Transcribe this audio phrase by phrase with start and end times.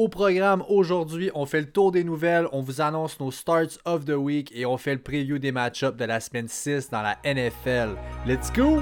[0.00, 4.06] au programme aujourd'hui, on fait le tour des nouvelles, on vous annonce nos starts of
[4.06, 7.18] the week et on fait le preview des match-ups de la semaine 6 dans la
[7.22, 7.96] NFL.
[8.26, 8.80] Let's go!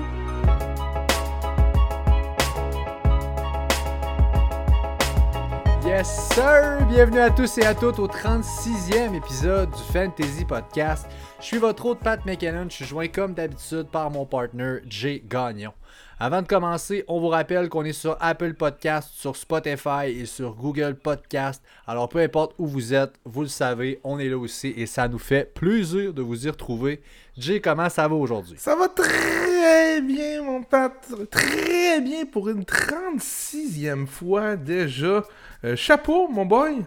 [5.85, 6.87] Yes sir!
[6.89, 11.09] Bienvenue à tous et à toutes au 36e épisode du Fantasy Podcast.
[11.41, 15.21] Je suis votre hôte Pat McKinnon, je suis joint comme d'habitude par mon partner Jay
[15.29, 15.73] Gagnon.
[16.21, 20.57] Avant de commencer, on vous rappelle qu'on est sur Apple Podcast, sur Spotify et sur
[20.57, 21.63] Google Podcast.
[21.87, 25.07] Alors peu importe où vous êtes, vous le savez, on est là aussi et ça
[25.07, 27.01] nous fait plaisir de vous y retrouver.
[27.37, 28.57] Jay, comment ça va aujourd'hui?
[28.59, 30.93] Ça va très bien, mon Pat.
[31.31, 35.23] Très bien pour une 36e fois déjà.
[35.63, 36.85] Euh, chapeau, mon boy.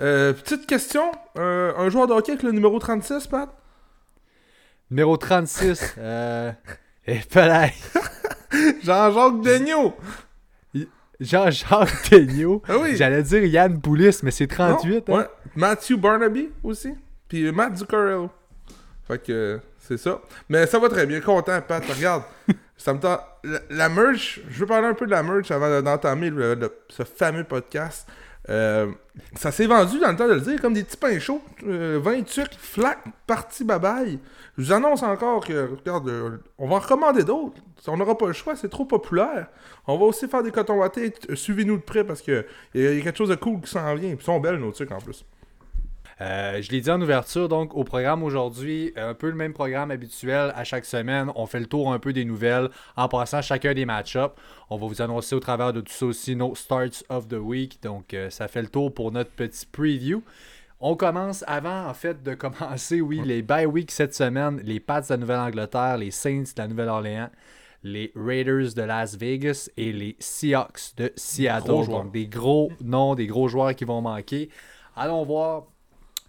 [0.00, 1.12] Euh, petite question.
[1.38, 3.48] Euh, un joueur de hockey avec le numéro 36, Pat?
[4.90, 5.94] Numéro 36.
[7.08, 7.12] Euh...
[7.12, 7.72] Et pareil.
[8.82, 9.94] Jean-Jacques Degnaud.
[11.20, 12.62] Jean-Jacques Degnaud.
[12.68, 12.96] Ah oui.
[12.96, 15.08] J'allais dire Yann Poulis, mais c'est 38.
[15.08, 15.16] Non?
[15.16, 15.20] hein?
[15.20, 15.26] Ouais.
[15.56, 16.94] Matthew Barnaby aussi.
[17.28, 18.30] Puis Matt Zuccarello.
[19.06, 20.20] Fait que euh, c'est ça.
[20.48, 21.20] Mais ça va très bien.
[21.20, 21.84] Content, Pat.
[21.84, 22.22] Regarde.
[22.76, 23.20] ça me tente.
[23.44, 26.32] La, la merch, je veux parler un peu de la merch avant d'entamer
[26.88, 28.08] ce fameux podcast.
[28.50, 28.90] Euh,
[29.34, 31.40] ça s'est vendu dans le temps de le dire, comme des petits pains chauds.
[31.66, 34.18] Euh, 20 trucs, flac, parti bye-bye.
[34.58, 37.56] Je vous annonce encore que, regarde, euh, on va en recommander d'autres.
[37.86, 39.48] On n'aura pas le choix, c'est trop populaire.
[39.86, 41.12] On va aussi faire des cotons wattés.
[41.34, 43.94] Suivez-nous de près parce que il y, y a quelque chose de cool qui s'en
[43.94, 44.10] vient.
[44.10, 45.24] Ils sont belles, nos trucs en plus.
[46.20, 49.90] Euh, je l'ai dit en ouverture, donc au programme aujourd'hui, un peu le même programme
[49.90, 51.30] habituel à chaque semaine.
[51.34, 54.34] On fait le tour un peu des nouvelles en passant chacun des match-ups.
[54.70, 57.82] On va vous annoncer au travers de tout ça aussi nos starts of the week.
[57.82, 60.22] Donc euh, ça fait le tour pour notre petit preview.
[60.80, 65.00] On commence avant en fait de commencer, oui, les bye week cette semaine, les Pats
[65.00, 67.30] de la Nouvelle-Angleterre, les Saints de la Nouvelle-Orléans,
[67.82, 71.66] les Raiders de Las Vegas et les Seahawks de Seattle.
[71.66, 71.86] Gros.
[71.86, 74.48] Donc des gros noms, des gros joueurs qui vont manquer.
[74.96, 75.64] Allons voir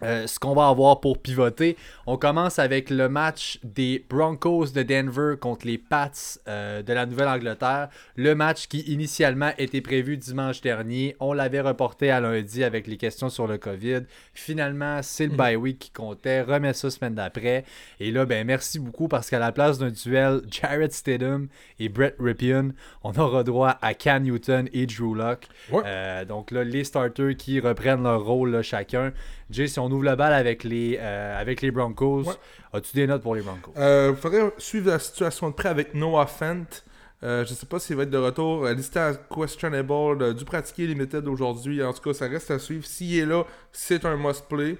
[0.02, 1.76] euh, ce qu'on va avoir pour pivoter.
[2.06, 6.10] On commence avec le match des Broncos de Denver contre les Pats
[6.48, 7.88] euh, de la Nouvelle-Angleterre.
[8.14, 11.16] Le match qui initialement était prévu dimanche dernier.
[11.18, 14.02] On l'avait reporté à lundi avec les questions sur le COVID.
[14.34, 16.42] Finalement, c'est le bye week qui comptait.
[16.42, 17.64] Remets ça semaine d'après.
[17.98, 21.48] Et là, ben merci beaucoup parce qu'à la place d'un duel Jared Stidham
[21.78, 22.72] et Brett Ripien,
[23.02, 25.46] on aura droit à Cam Newton et Drew Lock.
[25.72, 25.82] Ouais.
[25.86, 29.12] Euh, donc là, les starters qui reprennent leur rôle là, chacun.
[29.50, 32.34] Jay, si on ouvre le bal avec les, euh, avec les Broncos, Ouais.
[32.72, 33.72] as-tu des notes pour les Broncos?
[33.76, 36.82] Euh, faudrait suivre la situation de près avec Noah Fent.
[37.22, 38.66] Euh, je sais pas s'il va être de retour.
[38.68, 41.82] Listé à questionable, dû pratiquer limited aujourd'hui.
[41.82, 42.84] En tout cas, ça reste à suivre.
[42.84, 44.76] S'il est là, c'est un must-play.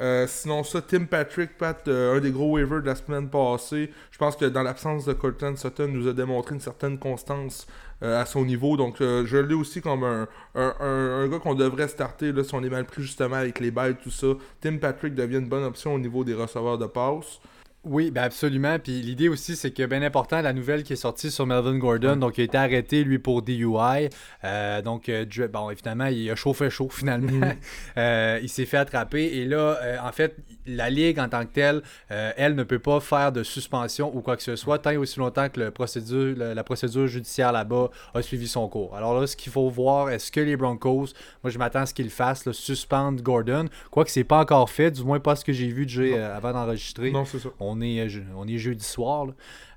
[0.00, 3.90] Euh, sinon, ça, Tim Patrick, Pat, euh, un des gros waivers de la semaine passée.
[4.12, 7.66] Je pense que dans l'absence de Colton Sutton, nous a démontré une certaine constance
[8.04, 8.76] euh, à son niveau.
[8.76, 12.54] Donc, je l'ai aussi comme un, un, un- un gars qu'on devrait starter là, si
[12.54, 14.28] on est mal pris justement avec les balles, tout ça.
[14.60, 17.40] Tim Patrick devient une bonne option au niveau des receveurs de passe.
[17.84, 18.78] Oui, ben absolument.
[18.78, 22.16] Puis l'idée aussi, c'est que bien important, la nouvelle qui est sortie sur Melvin Gordon,
[22.16, 24.10] donc il a été arrêté, lui, pour DUI.
[24.44, 27.52] Euh, donc, euh, bon, évidemment, il a chauffé chaud, finalement.
[27.96, 29.24] Euh, il s'est fait attraper.
[29.38, 30.36] Et là, euh, en fait,
[30.66, 34.36] la Ligue, en tant que telle, elle ne peut pas faire de suspension ou quoi
[34.36, 37.88] que ce soit tant et aussi longtemps que le procédure, le- la procédure judiciaire là-bas
[38.12, 38.94] a suivi son cours.
[38.96, 41.06] Alors là, ce qu'il faut voir, est-ce que les Broncos,
[41.42, 44.90] moi je m'attends à ce qu'ils fassent, là, suspendre Gordon, quoique c'est pas encore fait,
[44.90, 47.10] du moins pas ce que j'ai vu de euh, avant d'enregistrer.
[47.12, 47.48] Non, c'est ça.
[47.60, 49.28] On est, euh, on est jeudi soir.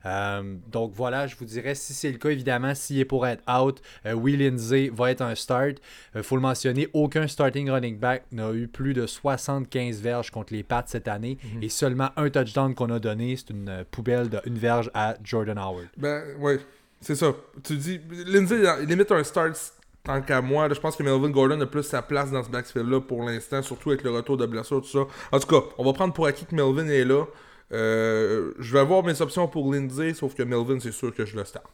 [0.05, 3.43] Euh, donc voilà, je vous dirais, si c'est le cas, évidemment, s'il est pour être
[3.49, 5.77] out, euh, Will Lindsay va être un start.
[6.15, 10.53] Il faut le mentionner, aucun starting running back n'a eu plus de 75 verges contre
[10.53, 11.37] les Pats cette année.
[11.43, 11.63] Mhm.
[11.63, 15.15] Et seulement un touchdown qu'on a donné, c'est une euh, poubelle de une verge à
[15.23, 15.87] Jordan Howard.
[15.97, 16.59] Ben, ouais,
[16.99, 17.33] c'est ça.
[17.63, 19.55] Tu dis, Lindsay, il limite un start
[20.03, 20.67] tant qu'à moi.
[20.67, 23.61] là, je pense que Melvin Gordon a plus sa place dans ce backfield-là pour l'instant,
[23.61, 25.05] surtout avec le retour de blessure, tout ça.
[25.31, 27.25] En tout cas, on va prendre pour acquis que Melvin est là.
[27.73, 31.35] Euh, je vais avoir mes options pour Lindsay, sauf que Melvin, c'est sûr que je
[31.37, 31.65] le start.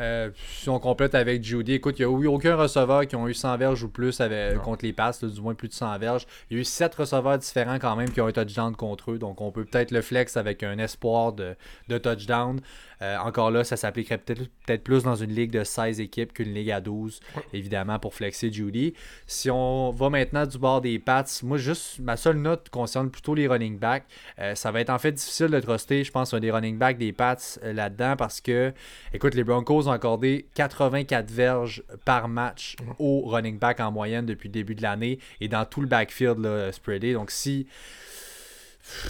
[0.00, 3.28] Euh, si on complète avec Judy, écoute, il n'y a eu aucun receveur qui ont
[3.28, 5.96] eu 100 verges ou plus avec- contre les passes, là, du moins plus de 100
[6.00, 6.26] verges.
[6.50, 9.18] Il y a eu 7 receveurs différents quand même qui ont un touchdown contre eux,
[9.18, 11.54] donc on peut peut-être le flex avec un espoir de,
[11.88, 12.60] de touchdown.
[13.04, 16.54] Euh, encore là, ça s'appliquerait peut-être peut plus dans une ligue de 16 équipes qu'une
[16.54, 17.42] ligue à 12, Ouais.
[17.52, 18.94] évidemment, pour flexer Judy.
[19.26, 23.34] Si on va maintenant du bord des Pats, moi, juste ma seule note concerne plutôt
[23.34, 24.04] les running backs.
[24.38, 26.96] Euh, ça va être en fait difficile de truster, je pense, un des running backs
[26.98, 28.72] des Pats euh, là-dedans parce que,
[29.12, 34.48] écoute, les Broncos ont accordé 84 verges par match au running back en moyenne depuis
[34.48, 37.12] le début de l'année et dans tout le backfield là, spreadé.
[37.12, 37.66] Donc, si.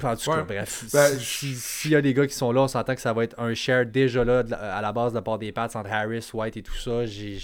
[0.02, 0.44] En tout cas, Ouais.
[0.44, 0.84] bref.
[0.92, 3.12] Ben, si- si- S'il y a des gars qui sont là, on s'entend que ça
[3.12, 5.68] va être un share déjà là de à la base de la part des Pats
[5.74, 7.04] entre Harris, White et tout ça.
[7.06, 7.40] J'ai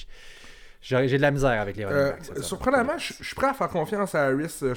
[1.08, 2.42] de la misère avec les Euh, backs.
[2.44, 4.54] surprenamment, je suis prêt à faire confiance à Harris.
[4.62, 4.74] Euh,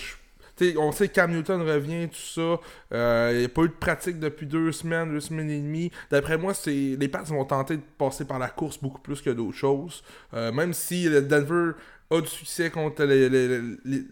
[0.55, 2.59] t'sais, on sait que Cam Newton revient, tout ça.
[2.93, 5.91] Euh, il n'y a pas eu de pratique depuis deux semaines, deux semaines et demie.
[6.11, 9.29] D'après moi, c'est les Pats vont tenter de passer par la course beaucoup plus que
[9.29, 10.03] d'autres choses.
[10.33, 11.71] Euh, même si le Denver
[12.15, 14.03] a du succès contre les, les- les-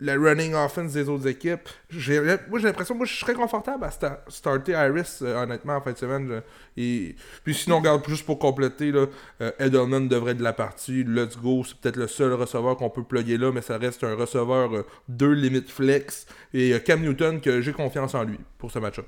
[0.00, 4.20] la running offense des autres équipes, moi j'ai l'impression moi je serais confortable à sta-
[4.28, 6.42] starter Harris euh, honnêtement en fin de semaine.
[6.76, 7.14] et,
[7.44, 9.06] puis sinon, regarde, juste pour compléter, là,
[9.40, 11.02] euh, Edelman devrait être de la partie.
[11.04, 14.14] Let's go, c'est peut-être le seul receveur qu'on peut plugger là, mais ça reste un
[14.14, 16.26] receveur euh, deux limites flex.
[16.52, 19.06] Et euh, Cam Newton, que j'ai confiance en lui pour ce match-up.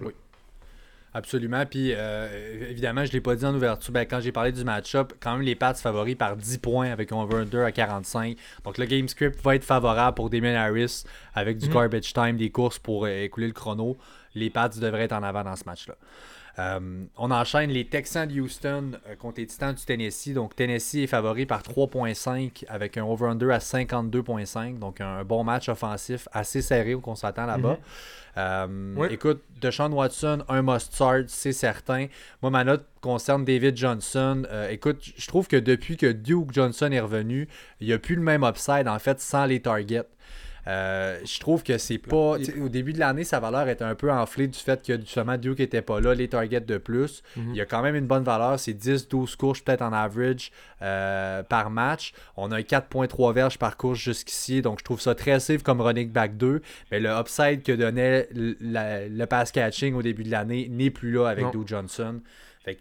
[1.15, 1.65] Absolument.
[1.67, 3.93] Puis, euh, évidemment, je ne l'ai pas dit en ouverture.
[3.93, 7.13] Ben, quand j'ai parlé du match-up, quand même, les Pats favoris par 10 points avec
[7.13, 8.37] un over-under à 45.
[8.65, 11.75] Donc, le game script va être favorable pour Damien Harris avec du Mhm.
[11.75, 13.97] garbage time, des courses pour euh, écouler le chrono.
[14.35, 15.95] Les Pats devraient être en avant dans ce match-là.
[16.59, 20.35] Euh, on enchaîne les Texans de Houston euh, contre les Titans du Tennessee.
[20.35, 24.79] Donc, Tennessee est favori par 3.5 avec un over-under à 52.5.
[24.79, 27.79] Donc, un bon match offensif assez serré qu'on s'attend là-bas.
[28.37, 29.09] Euh, Oui.
[29.11, 32.07] Écoute, Deshaun Watson, un must-start, c'est certain.
[32.43, 34.45] Moi, ma note concerne David Johnson.
[34.51, 37.49] Euh, écoute, je trouve que depuis que Duke Johnson est revenu,
[37.81, 40.07] il n'y a plus le même upside, en fait, sans les targets.
[40.69, 42.37] Euh, je trouve que c'est pas.
[42.61, 45.61] Au début de l'année, sa valeur était un peu enflée du fait que justement Duke
[45.61, 47.23] était pas là, les targets de plus.
[47.37, 51.43] Il y a quand même une bonne valeur, c'est 10-12 courses peut-être en average euh,
[51.43, 52.13] par match.
[52.37, 55.81] On a un 4.3 verges par course jusqu'ici, donc je trouve ça très safe comme
[55.81, 56.61] running back 2.
[56.91, 58.29] Mais le upside que donnait
[58.61, 61.47] la- le pass catching au début de l'année n'est plus là avec.
[61.53, 62.21] Duke Johnson.
[62.65, 62.81] Fait que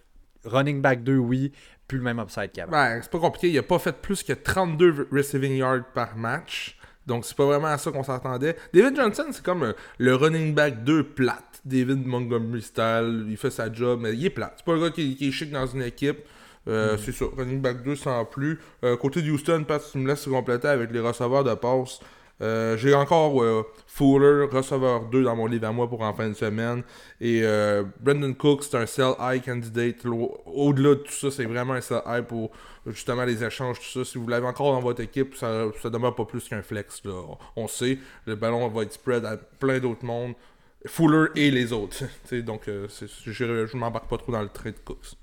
[0.50, 1.54] running back 2, oui,
[1.88, 2.72] plus le même upside qu'avant.
[2.72, 3.50] Ben, c'est pas compliqué.
[3.50, 6.78] Il a pas fait plus que 32 receiving yards par match.
[7.08, 8.56] Donc, c'est pas vraiment à ça qu'on s'attendait.
[8.74, 11.62] David Johnson, c'est comme euh, le running back 2 plate.
[11.66, 13.26] David Montgomery style.
[13.30, 14.54] Il fait sa job, mais il est plate.
[14.58, 16.20] C'est pas le gars qui, qui est chic dans une équipe.
[16.68, 17.26] Euh, C'est ça.
[17.36, 18.60] Running back 2 sans plus.
[18.84, 22.00] Euh, côté de Houston, Pat, tu me laisses compléter avec les receveurs de passe.
[22.42, 26.30] Euh, J'ai encore euh, Fuller, receveur 2 dans mon livre à moi pour en fin
[26.30, 26.84] de semaine.
[27.20, 30.06] Et euh, Brendan Cook, c'est un sell high candidate.
[30.06, 32.52] Au- Au-delà de tout ça, c'est vraiment un sell high pour
[32.86, 34.06] justement les échanges, tout ça.
[34.10, 37.02] Si vous l'avez encore dans votre équipe, ça, ça demeure pas plus qu'un flex.
[37.06, 37.22] Là.
[37.56, 40.34] On sait, le ballon va être spread à plein d'autres mondes.
[40.86, 42.04] Fuller et les autres.
[42.44, 42.88] Donc, euh,
[43.26, 45.16] je, je m'embarque pas trop dans le trait de Cooks.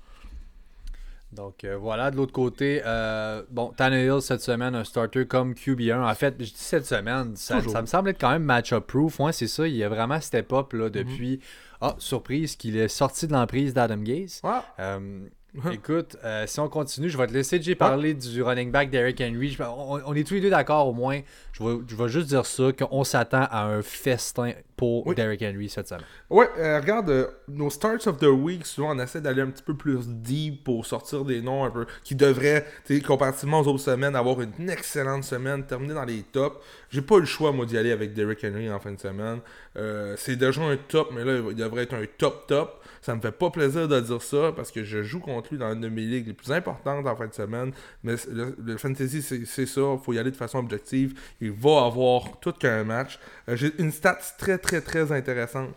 [1.35, 6.09] Donc euh, voilà, de l'autre côté, euh, bon, Tannehill cette semaine, un starter comme QB1.
[6.09, 9.19] En fait, je dis cette semaine, ça, me semble être quand même match-up proof.
[9.19, 11.41] Ouais, c'est ça, il a vraiment step up là, depuis.
[11.81, 14.39] Ah, surprise qu'il est sorti de l'emprise d'Adam Gaze.
[14.43, 14.51] Ouais.
[14.79, 15.27] Euh,
[15.71, 19.21] écoute, euh, si on continue, je vais te laisser Jay parler du running back Derrick
[19.21, 19.57] Henry.
[19.59, 21.21] On, on est tous les deux d'accord au moins.
[21.53, 25.15] Je vais, je vais juste dire ça, qu'on s'attend à un festin pour Oui.
[25.15, 26.03] Derrick Henry cette semaine.
[26.29, 29.63] Ouais, euh, regarde, euh, nos starts of the week, souvent on essaie d'aller un petit
[29.63, 33.67] peu plus deep pour sortir des noms un peu qui devraient, tu sais, comparativement aux
[33.67, 36.57] autres semaines, avoir une excellente semaine, terminer dans les tops.
[36.89, 39.39] J'ai pas eu le choix, moi, d'y aller avec Derrick Henry en fin de semaine.
[39.77, 42.81] Euh, c'est déjà un top, mais là, il devrait être un top top.
[43.05, 45.71] Ça me fait pas plaisir de dire ça parce que je joue contre lui dans
[45.71, 47.71] une de mes ligues les plus importantes en fin de semaine.
[48.01, 49.81] Mais le, fantasy, c'est ça.
[49.93, 51.13] Il faut y aller de façon objective.
[51.39, 53.19] Il va avoir tout qu'un match.
[53.47, 55.69] Euh, J'ai une stat très, très, très intéressante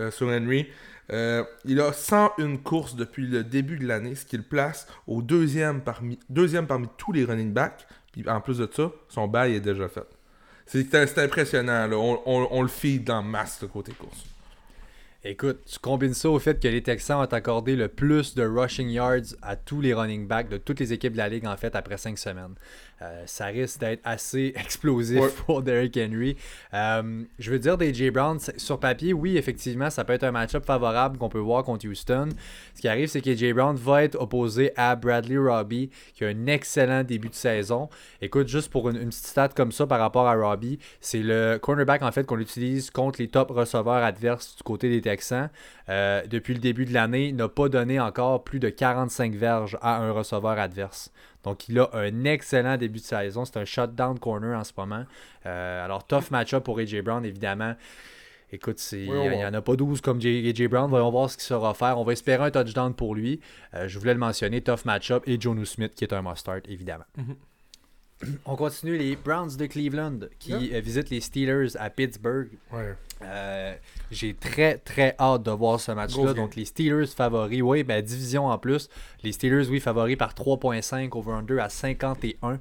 [0.00, 0.66] euh, sur Henry.
[1.12, 5.22] Euh, il a 101 courses depuis le début de l'année, ce qui le place au
[5.22, 7.86] deuxième parmi, deuxième parmi tous les running backs.
[8.12, 10.02] Puis en plus de ça, son bail est déjà fait.
[10.66, 11.88] C'est impressionnant.
[11.92, 14.24] On, on- on le feed dans masse, le côté course.
[15.24, 18.88] Écoute, tu combines ça au fait que les Texans ont accordé le plus de rushing
[18.88, 21.76] yards à tous les running backs de toutes les équipes de la ligue en fait
[21.76, 22.54] après cinq semaines.
[23.02, 25.28] Euh, ça risque d'être assez explosif Ouais.
[25.46, 26.36] pour Derrick Henry.
[26.74, 28.10] Euh, je veux dire des J.
[28.10, 31.86] Brown, sur papier, oui, effectivement, ça peut être un match-up favorable qu'on peut voir contre
[31.88, 32.28] Houston.
[32.74, 33.52] Ce qui arrive, c'est que J.
[33.52, 37.88] Brown va être opposé à Bradley Robbie, qui a un excellent début de saison.
[38.20, 41.58] Écoute, juste pour une, une petite stat comme ça par rapport à Robbie, c'est le
[41.60, 45.11] cornerback en fait qu'on utilise contre les top receveurs adverses du côté des Texans.
[45.88, 49.98] Euh, depuis le début de l'année, n'a pas donné encore plus de 45 verges à
[49.98, 51.12] un receveur adverse.
[51.44, 53.44] Donc, il a un excellent début de saison.
[53.44, 55.04] C'est un shutdown corner en ce moment.
[55.46, 57.74] Euh, alors, tough match-up pour AJ Brown, évidemment.
[58.54, 60.88] Écoute, Oui, il n'y en a pas 12 comme AJ Brown.
[60.88, 61.98] Voyons voir ce qu'il saura faire.
[61.98, 63.40] On va espérer un touchdown pour lui.
[63.74, 65.22] Euh, je voulais le mentionner, tough match-up.
[65.26, 67.04] Et Jonu Smith, qui est un must-start, évidemment.
[68.44, 70.76] On continue les Browns de Cleveland qui Yeah.
[70.78, 72.48] euh, visitent les Steelers à Pittsburgh.
[72.72, 72.94] Ouais.
[73.22, 73.74] Euh,
[74.10, 76.32] J'ai très très hâte de voir ce match-là.
[76.34, 78.88] Donc les Steelers favoris, oui, ben division en plus.
[79.22, 82.58] Les Steelers, oui, favoris par 3.5 over under à 51.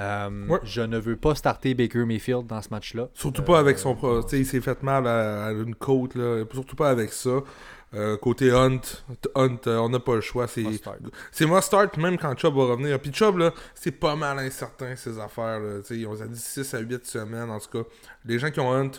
[0.00, 0.58] Euh, Ouais.
[0.64, 3.08] Je ne veux pas starter Baker Mayfield dans ce match-là.
[3.12, 3.94] Surtout pas avec son.
[3.94, 6.44] Pro- Tu sais, il s'est fait mal à, à une côte, là.
[6.52, 7.40] Surtout pas avec ça.
[7.92, 8.80] Euh, côté Hunt,
[9.34, 10.46] Hunt euh, on n'a pas le choix.
[10.46, 10.98] C'est Must start.
[11.32, 13.00] c'est start même quand Chubb va revenir.
[13.00, 15.58] Puis Chubb, là, c'est pas mal incertain, ces affaires.
[15.58, 15.80] Là.
[15.80, 17.88] Tu sais, Ils ont dit 6 à 8 semaines, en tout cas.
[18.24, 18.92] Les gens qui ont Hunt,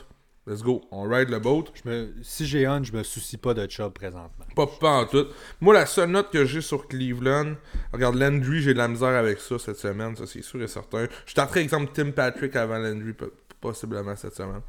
[0.45, 0.81] let's go.
[0.91, 1.65] On ride le boat.
[1.81, 4.45] Je me- Si j'ai Hunt, je me soucie pas de Chubb présentement.
[4.57, 5.27] Pas, pas en tout.
[5.61, 7.53] Moi, la seule note que j'ai sur Cleveland,
[7.93, 11.07] regarde, Landry, j'ai de la misère avec ça cette semaine, ça c'est sûr et certain.
[11.25, 13.31] Je tenterai exemple Tim Patrick avant Landry, po-
[13.61, 14.61] possiblement cette semaine.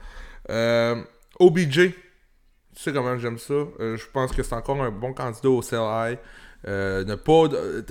[0.49, 1.03] Euh,
[1.41, 1.91] OBJ,
[2.75, 3.55] tu sais comment j'aime ça.
[3.55, 6.19] Euh, je pense que c'est encore un bon candidat au sell high.
[6.69, 7.49] Euh, ne pas.
[7.53, 7.83] euh,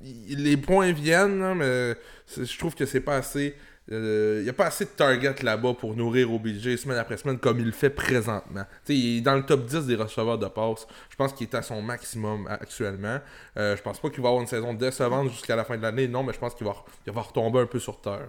[0.00, 1.96] les points viennent, là, mais
[2.36, 3.54] je trouve que c'est pas assez.
[3.90, 7.58] Il n'y a pas assez de target là-bas pour nourrir OBJ semaine après semaine comme
[7.60, 8.64] il le fait présentement.
[8.88, 10.86] Il est dans le top 10 des receveurs de passe.
[11.10, 13.18] Je pense qu'il est à son maximum actuellement.
[13.58, 16.08] Euh, je pense pas qu'il va avoir une saison décevante jusqu'à la fin de l'année,
[16.08, 16.74] non, mais je pense qu'il va,
[17.06, 18.28] va retomber un peu sur terre.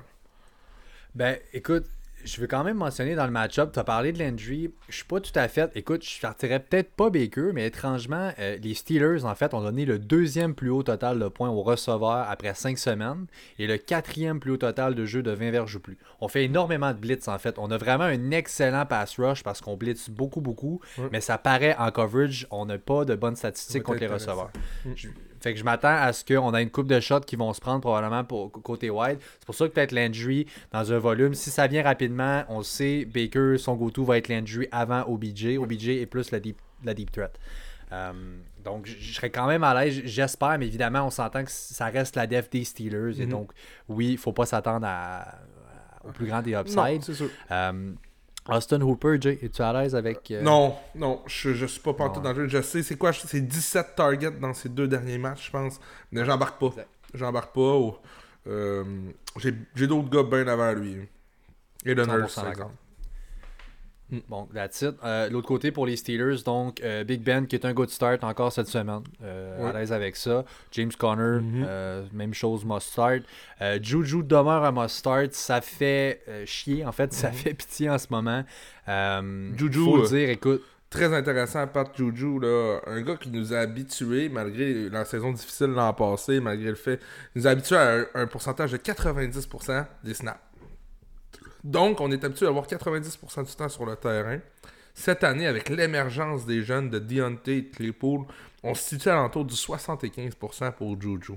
[1.13, 1.86] Ben, écoute,
[2.25, 4.72] je veux quand même mentionner dans le match-up, tu as parlé de Landry.
[4.89, 5.72] Je suis pas tout à fait.
[5.75, 9.86] Écoute, je partirais peut-être pas Baker, mais étrangement, euh, les Steelers, en fait, ont donné
[9.86, 13.27] le deuxième plus haut total de points aux receveurs après cinq semaines
[13.60, 15.98] et le quatrième plus haut total de jeux de 20 verges ou plus.
[16.20, 17.55] On fait énormément de blitz, en fait.
[17.60, 21.75] On a vraiment un excellent pass rush parce qu'on blitz beaucoup, beaucoup, mais ça paraît
[21.77, 22.48] en coverage.
[22.51, 24.51] On n'a pas de bonnes statistiques contre les receveurs.
[24.86, 24.89] Mm.
[24.96, 25.08] Je-
[25.46, 27.62] Fait que je m'attends à ce qu'on ait une coupe de shots qui vont se
[27.62, 29.20] prendre probablement pour côté wide.
[29.40, 31.36] C'est pour ça que peut-être Landry dans un volume.
[31.36, 35.58] Si ça vient rapidement, on le sait, Baker, son go-to va être Landry avant OBJ.
[35.60, 37.38] OBJ est plus la deep, la deep threat.
[37.92, 38.12] Euh,
[38.64, 42.16] donc, je serais quand même à l'aise, j'espère, mais évidemment, on s'entend que ça reste
[42.16, 43.22] la def des Steelers.
[43.22, 43.30] Et Mhm.
[43.32, 43.52] donc,
[43.88, 47.04] oui, il ne faut pas s'attendre à- à- au plus grand des upsides.
[47.52, 47.92] Euh,
[48.48, 50.30] Austin Hooper, Jay, es-tu à l'aise avec.
[50.32, 52.60] euh, Non, non, je, je suis pas pantoute dans le jeu.
[52.60, 55.80] Je sais, c'est quoi C'est 17 targets dans ces deux derniers matchs, je pense.
[56.12, 56.72] Mais j'embarque pas.
[57.14, 57.80] J'embarque pas.
[58.48, 58.84] euh,
[59.38, 61.08] J'ai j'ai d'autres gars bien avant lui.
[61.86, 62.72] Et le 100% Nurse, par d'accord.
[64.12, 64.26] Exemple.
[64.30, 64.96] Bon, that's it.
[65.04, 68.24] Euh, L'autre côté pour les Steelers, donc euh, Big Ben qui est un good start
[68.24, 69.02] encore cette semaine.
[69.24, 69.70] Euh.
[69.70, 70.46] À l'aise avec ça.
[70.72, 71.66] James Conner, Mhm.
[71.68, 73.24] euh, même chose, must start.
[73.82, 75.34] Juju demeure un must start.
[75.34, 77.34] Ça fait chier, en fait, ça Mhm.
[77.36, 78.44] fait pitié en ce moment.
[79.58, 80.62] Juju, faut le dire, écoute.
[80.88, 85.68] Très intéressant, Pat Juju, là, un gars qui nous a habitués, malgré la saison difficile
[85.72, 87.02] l'an passé, malgré le fait,
[87.36, 90.40] il nous a habitués à un, un pourcentage de 90% des snaps.
[91.65, 94.39] Donc, on est habitué à avoir 90% du temps sur le terrain.
[94.93, 98.22] Cette année, avec l'émergence des jeunes de Deontay et de Claypool,
[98.63, 101.34] on se situe à l'entour du 75% pour Juju.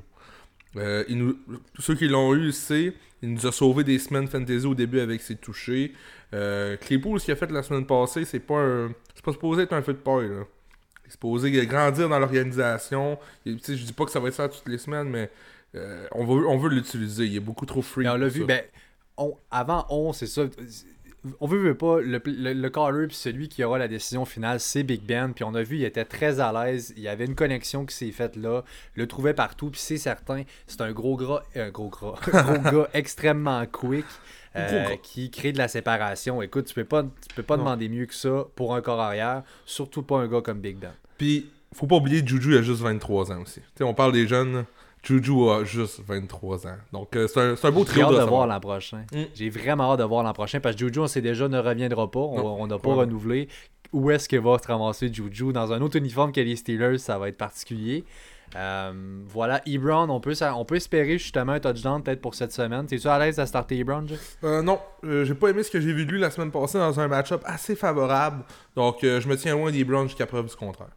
[0.77, 1.39] Euh, il nous,
[1.79, 2.93] ceux qui l'ont eu, c'est
[3.23, 5.95] il nous a sauvé des semaines fantasy au début avec ses touchés.
[6.35, 9.63] Euh, Claypool, ce qu'il a fait la semaine passée, c'est pas un, c'est pas supposé
[9.63, 10.29] être un feu de paille.
[10.29, 10.45] Là.
[11.05, 13.19] Il est supposé grandir dans l'organisation.
[13.47, 15.31] Je dis pas que ça va être ça toutes les semaines, mais
[15.75, 17.25] euh, on veut, on veut l'utiliser.
[17.25, 18.07] Il est beaucoup trop free.
[18.07, 18.63] On l'a vu, ben,
[19.19, 20.43] on- avant on, c'est ça.
[21.41, 24.61] On veut, veut pas, le, le, le caller puis celui qui aura la décision finale,
[24.61, 25.33] c'est Big Ben.
[25.35, 26.95] Puis on a vu, il était très à l'aise.
[26.97, 28.63] Il y avait une connexion qui s'est faite là.
[28.97, 29.69] Il le trouvait partout.
[29.71, 34.07] Puis c'est certain, c'est un gros gras, un gros gras, un gros gars extrêmement quick.
[34.57, 36.41] euh, qui crée de la séparation.
[36.41, 37.65] Écoute, tu peux pas, tu peux pas Non.
[37.65, 40.93] demander mieux que ça pour un corps arrière, surtout pas un gars comme Big Ben.
[41.19, 43.61] Puis, faut pas oublier, Juju a juste 23 ans aussi.
[43.61, 44.65] Tu sais, on parle des jeunes.
[45.09, 46.77] Juju a juste 23 ans.
[46.93, 49.05] Donc, euh, c'est un, c'est un beau J'ai trio hâte de voir l'an prochain.
[49.13, 49.23] Mm.
[49.35, 52.11] J'ai vraiment hâte de voir l'an prochain parce que Juju, on sait déjà, ne reviendra
[52.11, 52.21] pas.
[52.21, 52.97] On n'a pas ouais.
[52.97, 53.49] renouvelé.
[53.93, 55.53] Où est-ce qu'il va se ramasser Juju?
[55.53, 58.05] Dans un autre uniforme que les Steelers, ça va être particulier.
[58.57, 58.93] Euh,
[59.27, 62.87] voilà, Ebron, on peut, on peut espérer justement un touchdown peut-être pour cette semaine.
[62.87, 64.07] T'es-tu à l'aise à starter Ebron?
[64.45, 66.79] Euh, non, euh, j'ai pas aimé ce que j'ai vu de lui la semaine passée
[66.79, 68.45] dans un match-up assez favorable.
[68.75, 70.89] Donc, euh, je me tiens loin des Browns jusqu'à preuve du contraire.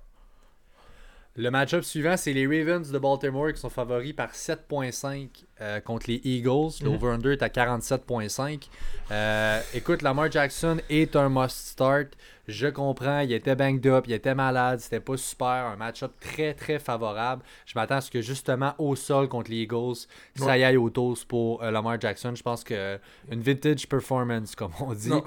[1.41, 5.27] Le match-up suivant, c'est les Ravens de Baltimore qui sont favoris par 7.5
[5.59, 6.69] euh, contre les Eagles.
[6.81, 6.85] Mhm.
[6.85, 8.69] L'over-under est à 47.5.
[9.09, 12.09] Euh, écoute, Lamar Jackson est un must-start.
[12.47, 15.47] Je comprends, il était banged up, il était malade, c'était pas super.
[15.47, 17.41] Un match-up très, très favorable.
[17.65, 19.95] Je m'attends à ce que justement au sol contre les Eagles,
[20.35, 20.59] ça Ouais.
[20.59, 22.33] y aille au toast pour euh, Lamar Jackson.
[22.35, 22.99] Je pense que
[23.31, 25.09] une vintage performance, comme on dit.
[25.09, 25.23] Non,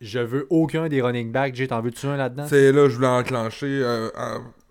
[0.00, 1.54] je veux aucun des running backs.
[1.54, 2.46] J'ai t'en veux-tu un là-dedans?
[2.48, 3.66] C'est là, je voulais enclencher.
[3.68, 4.10] euh,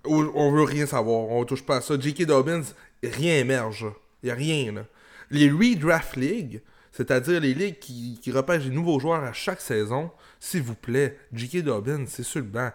[0.05, 1.29] on veut rien savoir.
[1.29, 1.99] On touche pas à ça.
[1.99, 2.25] J.K.
[2.25, 2.63] Dobbins,
[3.03, 3.85] rien émerge.
[4.23, 4.85] Il y a rien, là.
[5.29, 10.61] Les redraft leagues, c'est-à-dire les ligues qui, qui des nouveaux joueurs à chaque saison, s'il
[10.61, 11.63] vous plaît, J.K.
[11.63, 12.71] Dobbins, c'est sur le banc.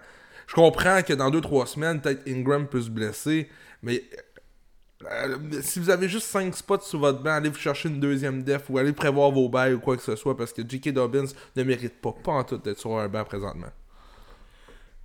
[0.47, 3.49] Je comprends que dans 2-3 semaines, peut-être Ingram peut se blesser,
[3.83, 4.05] mais
[5.05, 8.43] euh, si vous avez juste 5 spots sous votre banc, allez vous chercher une deuxième
[8.43, 10.91] def ou allez prévoir vos bails ou quoi que ce soit parce que J.K.
[10.91, 13.71] Dobbins ne mérite pas, pas en tout d'être sur un banc présentement.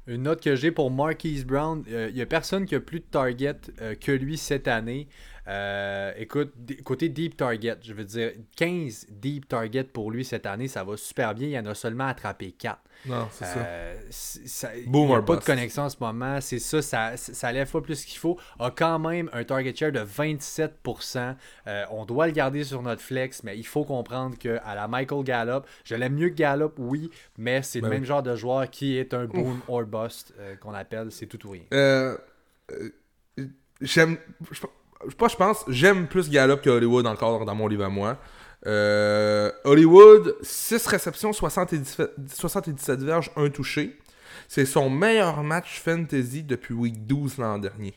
[0.08, 3.06] Une note que j'ai pour Marquise Brown, il n'y a personne qui a plus de
[3.06, 5.08] target euh, que lui cette année.
[5.48, 10.68] Euh, écoute, côté deep target, je veux dire, 15 deep target pour lui cette année,
[10.68, 11.48] ça va super bien.
[11.48, 12.80] Il en a seulement attrapé 4.
[13.08, 14.70] Non, c'est euh, ça.
[14.86, 16.40] Boom il n'y a pas de connexion en ce moment.
[16.42, 18.38] C'est ça, ça, ça lève pas plus qu'il faut.
[18.60, 21.36] A quand même un target share de 27%.
[21.66, 25.24] Euh, on doit le garder sur notre flex, mais il faut comprendre qu'à la Michael
[25.24, 28.08] Gallup, je l'aime mieux que Gallup, oui, mais c'est Ben le même oui.
[28.08, 31.52] genre de joueur qui est un boom or bust euh, qu'on appelle, c'est tout ou
[31.52, 31.64] rien.
[33.82, 34.18] J'aime.
[34.52, 34.62] Je-
[35.18, 38.18] pas, je pense, j'aime plus Gallup que Hollywood encore dans mon livre à moi.
[38.68, 43.98] Euh, Hollywood, 6 réceptions, 77, 77 verges, 1 touché.
[44.48, 47.94] C'est son meilleur match fantasy depuis week 12 l'an dernier.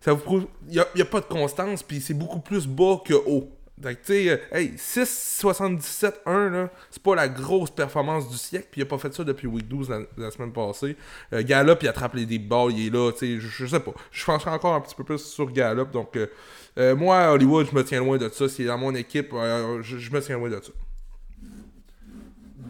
[0.00, 0.46] Ça vous prouve.
[0.68, 3.50] Il n'y a, pas de constance, puis c'est beaucoup plus bas que haut.
[3.82, 8.36] Fait tu sais, euh, hey, 6, 77, 1, là, c'est pas la grosse performance du
[8.36, 10.96] siècle, puis il a pas fait ça depuis week 12 la, semaine passée.
[11.32, 13.92] Euh, Gallup, il attrape les deep balls, il est là, tu sais, je, sais pas.
[14.10, 16.26] Je penserais encore un petit peu plus sur Gallup, donc euh,
[16.78, 18.48] euh, moi, Hollywood, je me tiens loin de ça.
[18.48, 20.72] C'est dans mon équipe, je me tiens loin de ça.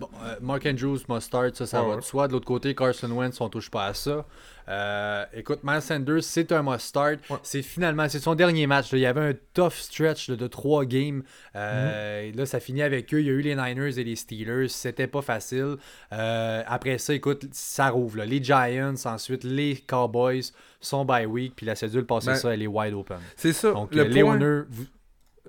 [0.02, 2.26] Bon, euh, Mark Andrews must start, ça, ça Ouais, va de soi.
[2.26, 4.24] De l'autre côté, Carson Wentz, on touche pas à ça.
[4.68, 7.18] Euh, écoute, Miles Sanders, c'est un must start.
[7.30, 7.36] Ouais.
[7.42, 8.90] C'est finalement, c'est son dernier match.
[8.92, 8.98] là.
[8.98, 11.22] Il y avait un tough stretch là, de trois games.
[11.56, 12.36] Euh, Mhm.
[12.36, 13.20] Là, ça finit avec eux.
[13.20, 14.68] Il y a eu les Niners et les Steelers.
[14.68, 15.76] C'était pas facile.
[16.12, 18.18] Euh, après ça, écoute, ça rouvre.
[18.18, 18.24] là.
[18.26, 20.42] Les Giants, ensuite les Cowboys
[20.80, 21.54] sont by week.
[21.56, 23.18] Puis la cédule passée Ben, ça, elle est wide open.
[23.36, 23.72] C'est ça.
[23.72, 24.86] Donc, le point- vous-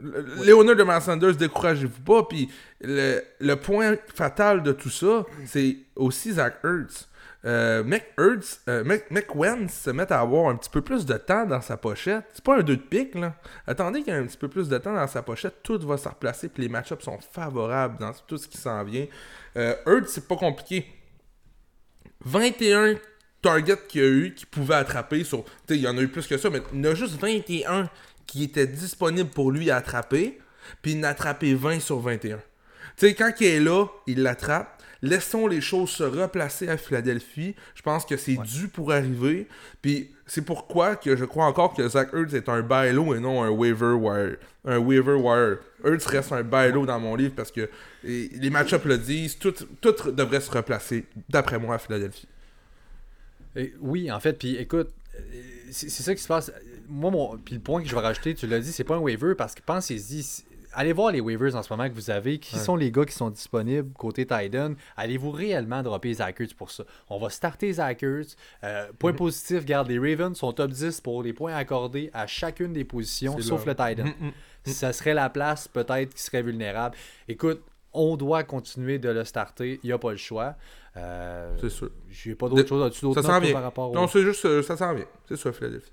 [0.02, 2.24] Léonard de Sanders, découragez-vous pas.
[2.24, 2.50] Puis
[2.82, 7.08] le, le point fatal de tout ça, c'est aussi Zach Ertz.
[7.46, 11.06] Euh, Mec Ertz, euh, Mec, Mec Wentz se met à avoir un petit peu plus
[11.06, 12.24] de temps dans sa pochette.
[12.34, 13.36] C'est pas un 2 de pique, là.
[13.68, 15.98] Attendez qu'il y ait un petit peu plus de temps dans sa pochette, tout va
[15.98, 19.08] se replacer, puis les match-ups sont favorables dans tout ce qui s'en vient.
[19.58, 20.86] Euh, Ertz, c'est pas compliqué.
[22.24, 22.96] 21
[23.42, 25.44] targets qu'il y a eu qui pouvaient attraper sur.
[25.44, 26.96] Tu sais, il y en a eu plus que ça, mais il y en a
[26.96, 27.90] juste 21
[28.28, 30.40] qui étaient disponibles pour lui à attraper,
[30.82, 32.38] puis il en a attrapé 20 sur 21.
[32.38, 32.42] Tu
[33.08, 34.82] sais, quand il est là, il l'attrape.
[35.02, 37.56] Laissons les choses se replacer à Philadelphie.
[37.76, 39.48] Je pense que c'est dû pour arriver.
[39.82, 43.20] Puis c'est pourquoi que je crois encore que Zach Ertz est un buy low et
[43.20, 44.38] non un waiver wire.
[44.64, 45.58] Un waiver wire.
[45.84, 47.70] Ertz reste un buy low dans mon livre parce que
[48.04, 49.38] les match-ups le disent.
[49.38, 52.28] Tout, tout devrait se replacer, d'après moi, à Philadelphie.
[53.58, 55.20] Et oui, en fait, puis écoute, euh,
[55.72, 56.52] c'est ça qui se passe.
[56.90, 59.00] Moi, mon, puis le point que je vais rajouter, tu l'as dit, c'est pas un
[59.00, 60.44] waiver parce que pensez-y,
[60.74, 63.14] allez voir les waivers en ce moment que vous avez, qui sont les gars qui
[63.14, 64.74] sont disponibles côté Titan.
[64.98, 66.84] Allez-vous réellement dropper Zach Ertz pour ça?
[67.10, 68.36] On va starter Zach Ertz.
[68.64, 69.18] Euh, point Mhm.
[69.18, 73.40] positif, garde les Ravens sont top 10 pour les points accordés à chacune des positions,
[73.40, 74.06] sauf le Titan.
[74.06, 74.72] Mm, mm.
[74.72, 76.96] Ça serait la place peut-être qui serait vulnérable.
[77.28, 80.56] Écoute, on doit continuer de le starter, il n'y a pas le choix.
[80.98, 81.90] Euh, C'est sûr.
[82.10, 83.96] j'ai pas d'autre chose là-dessus d'autres par rapport au...
[83.96, 85.06] Non, c'est juste, euh, ça s'en vient.
[85.28, 85.92] C'est ça, Philadelphie.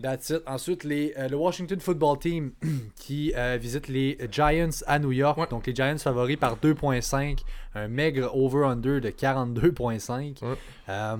[0.00, 0.42] That's it.
[0.46, 2.52] Ensuite, les, euh, le Washington Football Team
[2.96, 5.38] qui euh, visite les Giants à New York.
[5.38, 5.46] Ouais.
[5.48, 7.38] Donc, les Giants favoris par 2.5.
[7.74, 10.44] Un maigre over-under de 42.5.
[10.44, 10.56] Ouais.
[10.88, 11.16] Euh,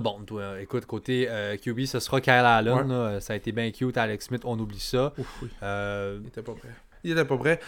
[0.00, 2.90] bon, toi, écoute, côté euh, QB, ce sera Kyle Allen.
[2.90, 3.12] Ouais.
[3.14, 3.20] là.
[3.20, 3.96] ça a été bien cute.
[3.96, 5.12] Alex Smith, on oublie ça.
[5.18, 5.48] Ouf, oui.
[5.60, 6.68] Il était pas prêt.
[7.04, 7.60] Il était pas prêt.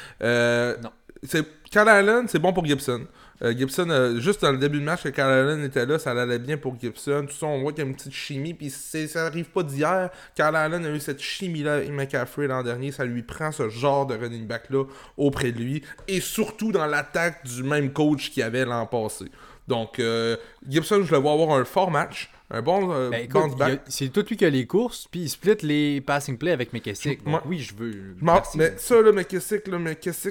[0.83, 0.91] Non.
[1.71, 3.07] Kyle Allen, c'est bon pour Gibson.
[3.43, 6.39] Euh, Gibson, euh, juste dans le début de match, que Allen était là, ça allait
[6.39, 7.27] bien pour Gibson.
[7.29, 9.63] Tout ça, on voit qu'il y a une petite chimie, puis c'est, ça arrive pas
[9.63, 10.11] d'hier.
[10.39, 12.93] Allen a eu cette chimie-là avec McCaffrey l'an dernier.
[12.93, 14.85] Ça lui prend ce genre de running back-là
[15.17, 15.83] auprès de lui.
[16.09, 19.27] Et surtout dans l'attaque du même coach qu'il avait l'an passé.
[19.67, 20.37] Donc, euh,
[20.69, 22.31] Gibson, je le vois avoir un fort match.
[22.51, 23.81] Un bon euh, ben, écoute, a- back.
[23.89, 27.25] c'est tout lui qui a les courses, puis il split les passing plays avec McKessick.
[27.25, 27.93] Donc, oui, je veux.
[27.93, 28.25] Je
[28.59, 29.13] mais ça, là,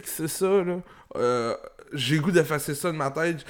[0.02, 0.78] que c'est ça, là?
[1.16, 1.56] Euh,
[1.94, 3.46] j'ai goût d'effacer ça de ma tête.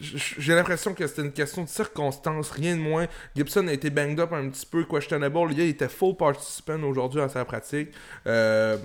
[0.00, 3.06] J'ai- l'impression que c'était une question de circonstance, rien de moins.
[3.36, 5.38] Gibson a été banged up un petit peu, questionable.
[5.48, 7.90] Le gars, il était full participant aujourd'hui à sa pratique.
[8.26, 8.76] Euh,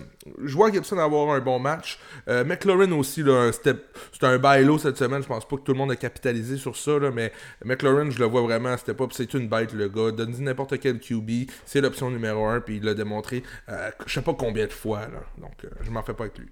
[0.43, 2.00] je vois Gibson avoir un bon match.
[2.28, 3.76] Euh, McLaurin aussi, c'était
[4.22, 5.22] un bailo cette semaine.
[5.22, 7.32] Je pense pas que tout le monde a capitalisé sur ça, là, mais
[7.65, 10.12] McLaurin, je le vois vraiment, c'était pas, c'est une bête, le gars.
[10.12, 14.22] Donne-y n'importe quel QB, c'est l'option numéro un, puis il l'a démontré, euh, je sais
[14.22, 15.22] pas combien de fois, là.
[15.38, 16.48] Donc, euh, je m'en fais pas avec lui.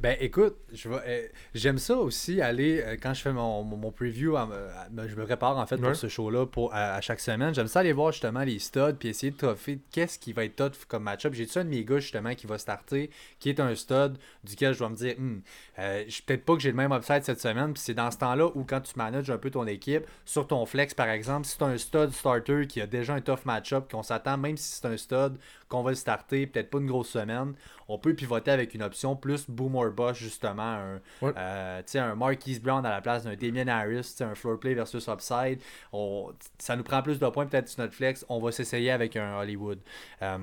[0.00, 3.76] Ben écoute, je vais, euh, j'aime ça aussi aller euh, quand je fais mon, mon,
[3.76, 5.88] mon preview, à à je me prépare en fait Ouais.
[5.88, 7.54] pour ce show-là pour à, à chaque semaine.
[7.54, 10.56] J'aime ça aller voir justement les studs puis essayer de toffer qu'est-ce qui va être
[10.56, 11.34] top comme match-up.
[11.34, 13.10] J'ai un de mes gars justement qui va starter,
[13.40, 15.40] qui est un stud duquel je dois me dire, Hmm,
[15.78, 17.74] euh, je peut-être pas que j'ai le même upside cette semaine.
[17.74, 20.64] Puis c'est dans ce temps-là où quand tu manages un peu ton équipe sur ton
[20.64, 24.02] flex par exemple, si c'est un stud starter qui a déjà un tough match-up, qu'on
[24.02, 25.36] s'attend même si c'est un stud
[25.68, 27.52] qu'on va le starter, peut-être pas une grosse semaine,
[27.92, 30.62] on peut pivoter avec une option plus boom or bust, justement.
[30.62, 31.32] Un, Ouais.
[31.36, 34.74] euh, tu sais, un Marquise Brown à la place d'un Damien Harris, un floor play
[34.74, 35.60] versus upside.
[35.92, 38.24] On, ça nous prend plus de points peut-être sur notre flex.
[38.28, 39.78] On va s'essayer avec un Hollywood.
[40.22, 40.38] Euh,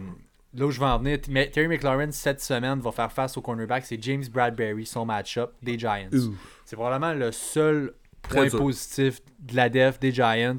[0.54, 1.20] Là où je vais en venir,
[1.52, 5.78] Terry McLaurin cette semaine va faire face au cornerback, c'est James Bradbury, son match-up des
[5.78, 6.10] Giants.
[6.66, 7.94] C'est probablement le seul
[8.30, 10.58] Très point positif de la def des Giants.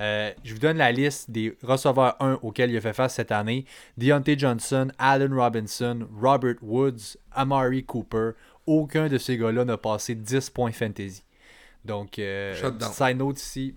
[0.00, 3.32] Euh, je vous donne la liste des receveurs 1 auxquels il a fait face cette
[3.32, 3.64] année.
[3.98, 8.30] Deontay Johnson, Allen Robinson, Robert Woods, Amari Cooper.
[8.66, 11.22] Aucun de ces gars-là n'a passé 10 points fantasy.
[11.84, 12.54] Donc, euh,
[12.92, 13.74] side note ici,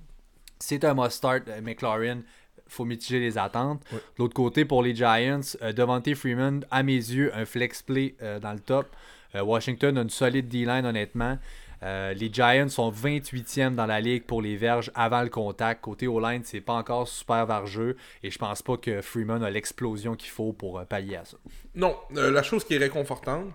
[0.59, 2.21] c'est un must-start, euh, McLaurin.
[2.67, 3.83] faut mitiger les attentes.
[3.91, 8.15] De l'autre côté, pour les Giants, euh, Devontae Freeman, à mes yeux, un flex play
[8.41, 8.87] dans le top.
[9.35, 11.39] Washington a une solide D-line, honnêtement.
[11.83, 15.81] Euh, les Giants sont 28e dans la ligue pour les verges avant le contact.
[15.81, 17.97] Côté O-line, c'est pas encore super vargeux.
[18.23, 21.37] Et je pense pas que Freeman a l'explosion qu'il faut pour euh, pallier à ça.
[21.75, 23.47] Non, euh, la chose qui est réconfortante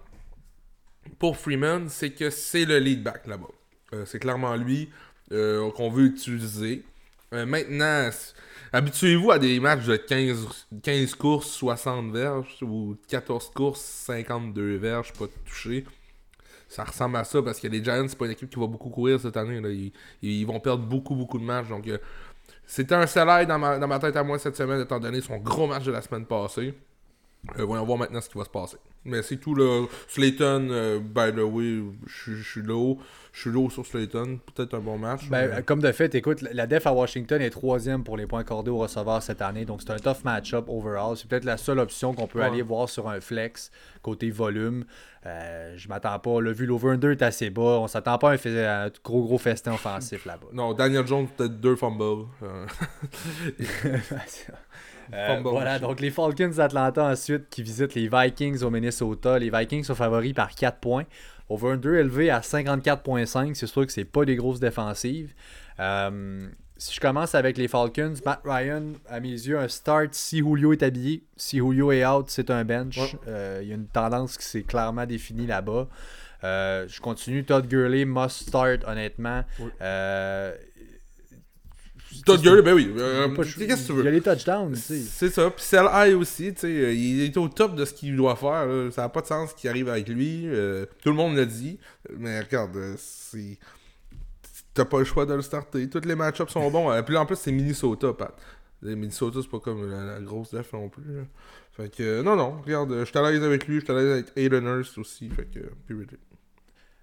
[1.18, 3.48] pour Freeman, c'est que c'est le lead back là-bas.
[4.04, 4.90] C'est clairement lui
[5.30, 6.82] qu'on veut utiliser.
[7.32, 8.10] Maintenant,
[8.70, 15.14] habituez-vous à des matchs de 15, 15 courses, 60 verges, ou 14 courses, 52 verges,
[15.14, 15.86] pas touché.
[16.68, 18.90] Ça ressemble à ça parce que les Giants, c'est pas une équipe qui va beaucoup
[18.90, 19.92] courir cette année.
[20.22, 21.68] Ils, vont perdre beaucoup, beaucoup de matchs.
[21.68, 21.98] Donc, euh,
[22.66, 25.38] c'était un salaire dans ma, dans ma tête à moi cette semaine, étant donné son
[25.38, 26.74] gros match de la semaine passée.
[27.59, 28.76] Euh, voyons voir maintenant ce qui va se passer.
[29.04, 29.87] Mais c'est tout là.
[30.08, 32.98] Slayton, euh, by the way, je suis low.
[33.32, 34.38] Je suis low sur Slayton.
[34.54, 35.28] Peut-être un bon match.
[35.30, 38.40] Ben, mais- comme de fait, écoute, la def à Washington est troisième pour les points
[38.40, 41.16] accordés aux receveurs cette année, donc c'est un tough match-up overall.
[41.16, 42.46] C'est peut-être la seule option qu'on peut Ouais.
[42.46, 43.70] aller voir sur un flex
[44.02, 44.84] côté volume.
[45.26, 46.40] Euh, je m'attends pas.
[46.40, 47.78] Le vu l'over-under est assez bas.
[47.80, 50.48] On s'attend pas à un, fais- à un gros gros festin offensif là-bas.
[50.52, 52.26] Non, Daniel Jones, peut-être deux fumbles.
[52.42, 52.66] Euh,
[55.14, 59.38] Euh, voilà, donc les Falcons d'Atlanta ensuite qui visitent les Vikings au Minnesota.
[59.38, 61.04] Les Vikings sont favoris par 4 points.
[61.48, 63.54] Over-under élevé à 54.5.
[63.54, 65.32] C'est sûr que c'est pas des grosses défensives.
[65.80, 70.38] Euh, si je commence avec les Falcons, Matt Ryan, à mes yeux, un start si
[70.38, 71.24] Julio est habillé.
[71.36, 72.98] Si Julio est out, c'est un bench.
[72.98, 73.18] Ouais.
[73.28, 75.88] Euh, Il y a une tendance qui s'est clairement définie là-bas.
[76.42, 77.44] Je continue.
[77.44, 79.42] Todd Gurley must start, honnêtement.
[79.58, 79.70] Oui.
[82.24, 82.92] Todd Gurley, ben oui.
[82.98, 84.10] euh, Qu'est-ce que tu Il y a veux?
[84.10, 84.74] les touchdowns.
[84.74, 85.50] C'est ça.
[85.50, 88.36] Puis Sell High aussi, tu sais, euh, il est au top de ce qu'il doit
[88.36, 88.66] faire.
[88.66, 88.90] là.
[88.90, 90.42] Ça n'a pas de sens qu'il arrive avec lui.
[90.46, 91.78] euh, tout le monde l'a dit.
[92.18, 93.58] Mais regarde, c'est.
[94.74, 95.88] T'as pas le choix de le starter.
[95.90, 96.94] Tous les match-ups sont bons.
[96.96, 98.34] Et puis en plus, c'est Minnesota, Pat.
[98.82, 101.02] Les Minnesota, c'est pas comme la, la grosse def non plus.
[101.16, 101.22] là.
[101.76, 103.96] Fait que, euh, non, non, regarde, je suis à l'aise avec lui, je suis à
[103.96, 105.28] l'aise avec Aiden Hurst aussi.
[105.30, 106.08] Fait que, period.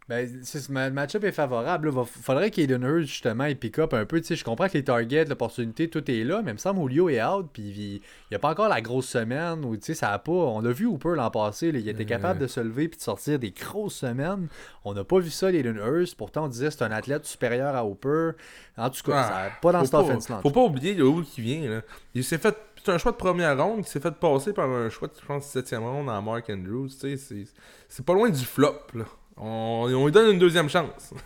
[0.07, 1.91] Ben, le match-up est favorable.
[1.91, 4.21] Il faudrait qu'Aiden Hurst, justement, il pick up un peu.
[4.23, 7.23] Je comprends que les targets, l'opportunité, tout est là, mais il me semble Julio est
[7.23, 10.19] out, puis il n'y a pas encore la grosse semaine où, tu sais, ça a
[10.19, 10.31] pas...
[10.31, 12.05] On l'a vu Hooper l'an passé, là, il était Euh.
[12.05, 14.47] capable de se lever puis de sortir des grosses semaines.
[14.83, 16.15] On n'a pas vu ça, l'Aiden Hurst.
[16.17, 18.31] Pourtant, on disait que c'est un athlète supérieur à Hooper.
[18.77, 20.37] En tout cas, Ah, ça pas dans cette offense-là.
[20.37, 21.67] en Faut pas oublier où il vient.
[21.69, 21.81] Là.
[22.13, 22.55] Il s'est fait.
[22.85, 25.25] C'est un choix de première ronde qui s'est fait passer par un choix de, je
[25.25, 26.89] pense, septième ronde à Mark Andrews.
[26.89, 28.75] c'est pas loin du flop.
[28.93, 29.05] Là.
[29.37, 31.13] On, on lui donne une deuxième chance.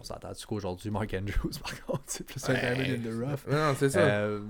[0.00, 3.46] On s'entend-tu qu'aujourd'hui, Mark Andrews, par contre, c'est plus un diamond in the rough.
[3.52, 3.98] non, c'est ça.
[4.00, 4.40] Euh,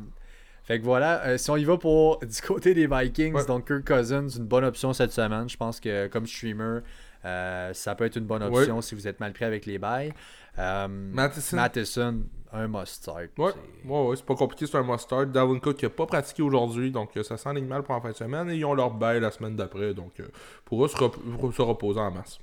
[0.65, 3.47] fait que voilà, euh, si on y va pour du côté des Vikings, Ouais.
[3.47, 5.49] donc Kirk Cousins, une bonne option cette semaine.
[5.49, 6.81] Je pense que comme streamer,
[7.25, 8.59] euh, ça peut être une bonne Ouais.
[8.59, 10.13] option si vous êtes mal pris avec les bails.
[10.59, 11.57] Matheson.
[11.57, 12.21] Matheson,
[12.53, 13.29] un must start.
[13.39, 15.29] Ouais, C'est- ouais, ouais, c'est pas compliqué, c'est un must-start.
[15.61, 18.17] Cook qui a pas pratiqué aujourd'hui, donc euh, ça s'enligne mal pour en fin de
[18.17, 18.51] semaine.
[18.51, 20.29] Et ils ont leur bail la semaine d'après, donc euh,
[20.65, 22.39] pour eux se, rep- pour se reposer en masse.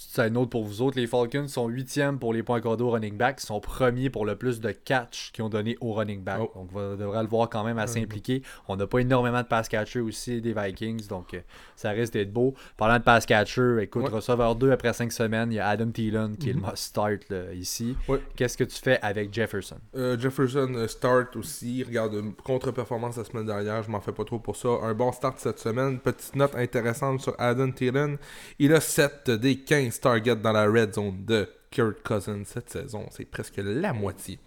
[0.00, 0.96] C'est une autre pour vous autres.
[0.98, 3.40] Les Falcons sont huitièmes pour les points accordés au running back.
[3.42, 6.38] Ils sont premiers pour le plus de catch qu'ils ont donné au running back.
[6.40, 6.50] Oh.
[6.54, 8.04] Donc, on devrait le voir quand même assez Mhm.
[8.04, 8.42] impliqué.
[8.68, 11.08] On n'a pas énormément de pass catchers aussi des Vikings.
[11.08, 11.40] Donc, euh,
[11.74, 12.54] ça risque d'être beau.
[12.76, 14.08] Parlant de pass catcher, écoute, Ouais.
[14.10, 16.60] receveur 2 après 5 semaines, il y a Adam Thielen qui est Mhm.
[16.60, 17.96] le must start là, ici.
[18.06, 18.20] Ouais.
[18.36, 19.78] Qu'est-ce que tu fais avec Jefferson?
[19.96, 21.82] Euh, Jefferson euh, start aussi.
[21.82, 23.82] Regarde, une contre-performance la semaine dernière.
[23.82, 24.68] Je m'en fais pas trop pour ça.
[24.82, 25.98] Un bon start cette semaine.
[25.98, 28.16] Petite note intéressante sur Adam Thielen.
[28.60, 33.06] Il a 7 des 15 targets dans la red zone de Kurt Cousins cette saison.
[33.10, 34.38] C'est presque la moitié.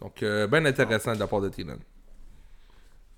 [0.00, 1.78] Donc, euh, bien intéressant de la part de Thielen.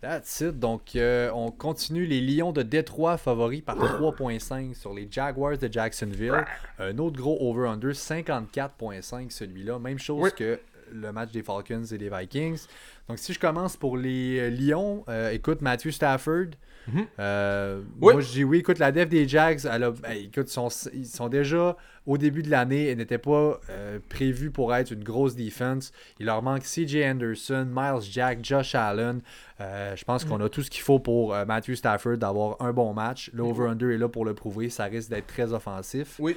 [0.00, 0.59] That's it.
[0.61, 5.72] Donc, euh, on continue les Lions de Détroit favoris par 3.5 sur les Jaguars de
[5.72, 6.44] Jacksonville.
[6.78, 9.81] Un autre gros over-under, 54.5 celui-là.
[9.81, 10.31] Même chose Oui.
[10.37, 10.61] que
[10.92, 12.61] le match des Falcons et des Vikings.
[13.09, 16.50] Donc, si je commence pour les euh, Lions, euh, écoute, Matthew Stafford,
[16.92, 17.07] Mhm.
[17.18, 18.12] Euh, Oui.
[18.14, 18.59] Moi, je dis oui.
[18.59, 22.16] Écoute, la def des Jags, elle a- ben, écoute, ils sont, ils sont déjà au
[22.18, 22.87] début de l'année.
[22.87, 25.92] Elle n'était pas euh, prévue pour être une grosse défense.
[26.18, 29.20] Il leur manque CJ Anderson, Miles Jack, Josh Allen.
[29.61, 32.72] Euh, je pense qu'on a tout ce qu'il faut pour euh, Matthew Stafford d'avoir un
[32.72, 33.31] bon match.
[33.35, 34.70] Le over-under est là pour le prouver.
[34.70, 36.16] Ça risque d'être très offensif.
[36.18, 36.37] Oui.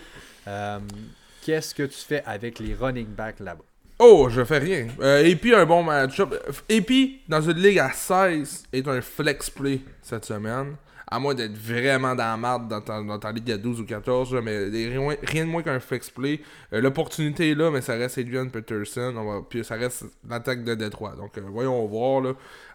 [1.44, 3.64] Qu'est-ce que tu fais avec les running backs là-bas?
[4.04, 4.88] Oh, je fais rien.
[5.00, 6.34] Euh, et puis un bon match-up.
[6.68, 10.76] Et puis, dans une ligue à 16, est un flex play cette semaine.
[11.06, 14.34] À moins d'être vraiment dans la marde dans ta, dans ligue à 12 ou 14,
[14.34, 16.42] là, mais rien, de moins qu'un flex play.
[16.74, 19.46] Euh, L'opportunité est là, mais ça reste Adrian Peterson.
[19.48, 21.16] Puis ça reste l'attaque de Détroit.
[21.16, 22.24] Donc, euh, voyons voir.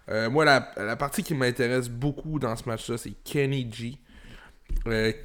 [0.08, 3.98] Euh, moi, la, partie qui m'intéresse beaucoup dans ce match-là, c'est Kenny G.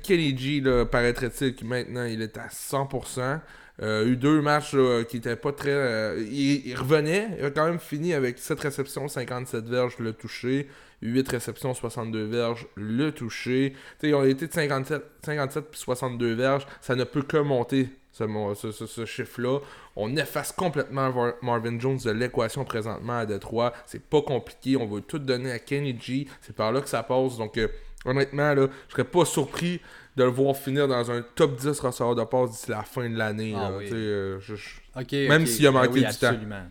[0.01, 3.39] Kenny G, paraîtrait-il que maintenant il est à 100%.
[3.81, 4.75] Euh, eu deux matchs
[5.09, 5.71] qui étaient pas très.
[5.71, 10.67] euh, il, revenait, il a quand même fini avec 7 réceptions, 57 verges, le touché.
[11.03, 13.73] 8 réceptions, 62 verges, le touché.
[13.73, 16.67] Tu sais, ils ont été de 57, 57 puis 62 verges.
[16.79, 19.59] Ça ne peut que monter, ce, ce, ce- ce chiffre-là.
[19.95, 23.73] On efface complètement Marvin Jones de l'équation présentement à Détroit.
[23.87, 24.77] C'est pas compliqué.
[24.77, 26.27] On va tout donner à Kenny G.
[26.41, 27.37] C'est par là que ça passe.
[27.37, 27.67] Donc, euh,
[28.05, 29.81] honnêtement, là, je serais pas surpris
[30.17, 33.15] de le voir finir dans un top 10 receveur de passe d'ici la fin de
[33.17, 33.53] l'année.
[33.55, 33.89] Ah oui.
[33.91, 34.55] Euh, je-
[35.27, 35.47] Même ok.
[35.47, 36.27] s'il a Ben manqué oui, du temps.
[36.27, 36.63] absolument.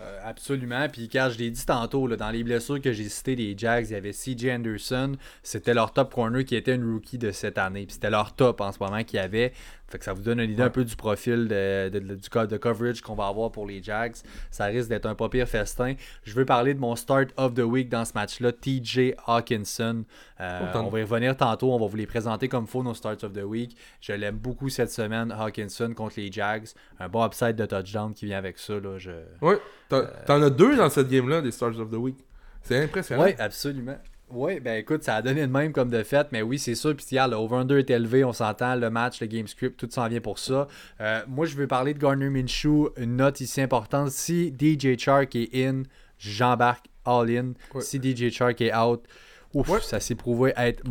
[0.00, 0.88] Euh, absolument.
[0.88, 3.86] Puis quand je l'ai dit tantôt, là, dans les blessures que j'ai citées des Jags,
[3.88, 5.12] il y avait CJ Anderson.
[5.42, 7.86] C'était leur top corner qui était une rookie de cette année.
[7.86, 9.52] Puis c'était leur top en ce moment qu'il y avait.
[9.86, 12.28] Fait que ça vous donne une idée un peu du profil de, de- de- du
[12.28, 14.14] co- de coverage qu'on va avoir pour les Jags.
[14.50, 15.94] Ça risque d'être un pas pire festin.
[16.24, 20.04] Je veux parler de mon start of the week dans ce match-là, TJ Hawkinson.
[20.40, 21.72] Euh, on va y revenir tantôt.
[21.72, 23.76] On va vous les présenter comme faut, nos starts of the week.
[24.00, 26.66] Je l'aime beaucoup cette semaine, Hawkinson contre les Jags.
[26.98, 28.80] Un bon upside de touchdown qui vient avec ça.
[28.80, 29.12] Là, je...
[29.42, 32.16] Ouais, t'en as deux dans cette game-là, des Stars of the Week.
[32.62, 33.24] C'est impressionnant.
[33.24, 33.98] Oui, absolument.
[34.30, 36.96] Oui, ben écoute, ça a donné de même comme de fait, mais oui, c'est sûr.
[36.96, 40.08] Puis hier, le over-under est élevé, on s'entend, le match, le game script, tout s'en
[40.08, 40.66] vient pour ça.
[41.00, 44.10] Euh, moi, je veux parler de Garner Minshew, une note ici importante.
[44.10, 45.82] Si DJ Chark est in,
[46.18, 47.52] j'embarque all-in.
[47.74, 47.82] Ouais.
[47.82, 49.04] Si DJ Chark est out,
[49.54, 49.80] ouf, Ouais.
[49.80, 50.82] ça s'est prouvé être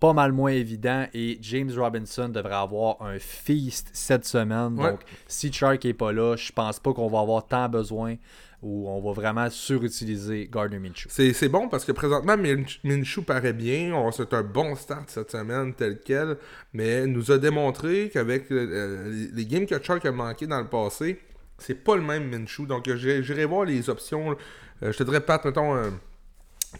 [0.00, 1.06] pas mal moins évident.
[1.14, 4.78] Et James Robinson devrait avoir un feast cette semaine.
[4.78, 4.90] Ouais.
[4.92, 8.16] Donc, si Chark est pas là, je pense pas qu'on va avoir tant besoin
[8.62, 11.08] ou on va vraiment surutiliser Gardner Minshew.
[11.08, 13.92] C'est c'est bon parce que présentement, Min- Minshew paraît bien.
[13.92, 16.36] On- C'est un bon start cette semaine, tel quel.
[16.72, 20.68] Mais nous a démontré qu'avec euh, les- les games que Chark a manqué dans le
[20.68, 21.18] passé,
[21.58, 22.66] c'est pas le même Minshew.
[22.66, 24.36] Donc, euh, j'irai j'irai voir les options.
[24.84, 25.90] Euh, je te dirais, Pat, mettons, euh,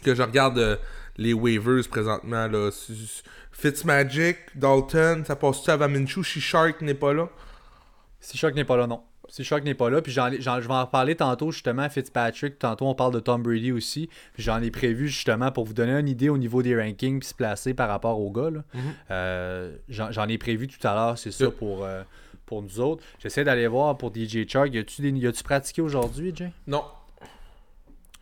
[0.05, 0.77] que je regarde euh,
[1.17, 2.47] les waivers présentement.
[2.47, 2.71] Là.
[3.53, 7.29] Fitzmagic, Dalton, ça passe-tu avant Minshew si Shark n'est pas là?
[8.21, 9.03] Si Shark n'est pas là, non.
[9.29, 11.89] Si Shark n'est pas là, puis j'en, ai- j'en- je vais en reparler tantôt justement,
[11.89, 12.59] Fitzpatrick.
[12.59, 14.09] Tantôt, on parle de Tom Brady aussi.
[14.35, 17.29] Puis j'en ai prévu justement pour vous donner une idée au niveau des rankings puis
[17.29, 18.51] se placer par rapport aux gars.
[18.51, 18.63] là.
[18.75, 18.81] Mhm.
[19.11, 21.57] Euh, j'en, j'en ai prévu tout à l'heure, c'est ça Yep.
[21.57, 22.03] pour, euh,
[22.47, 23.03] pour nous autres.
[23.21, 24.73] J'essaie d'aller voir pour DJ Shark.
[24.75, 26.51] Y a-tu, des, y a-tu pratiqué aujourd'hui, Jay?
[26.67, 26.85] Non.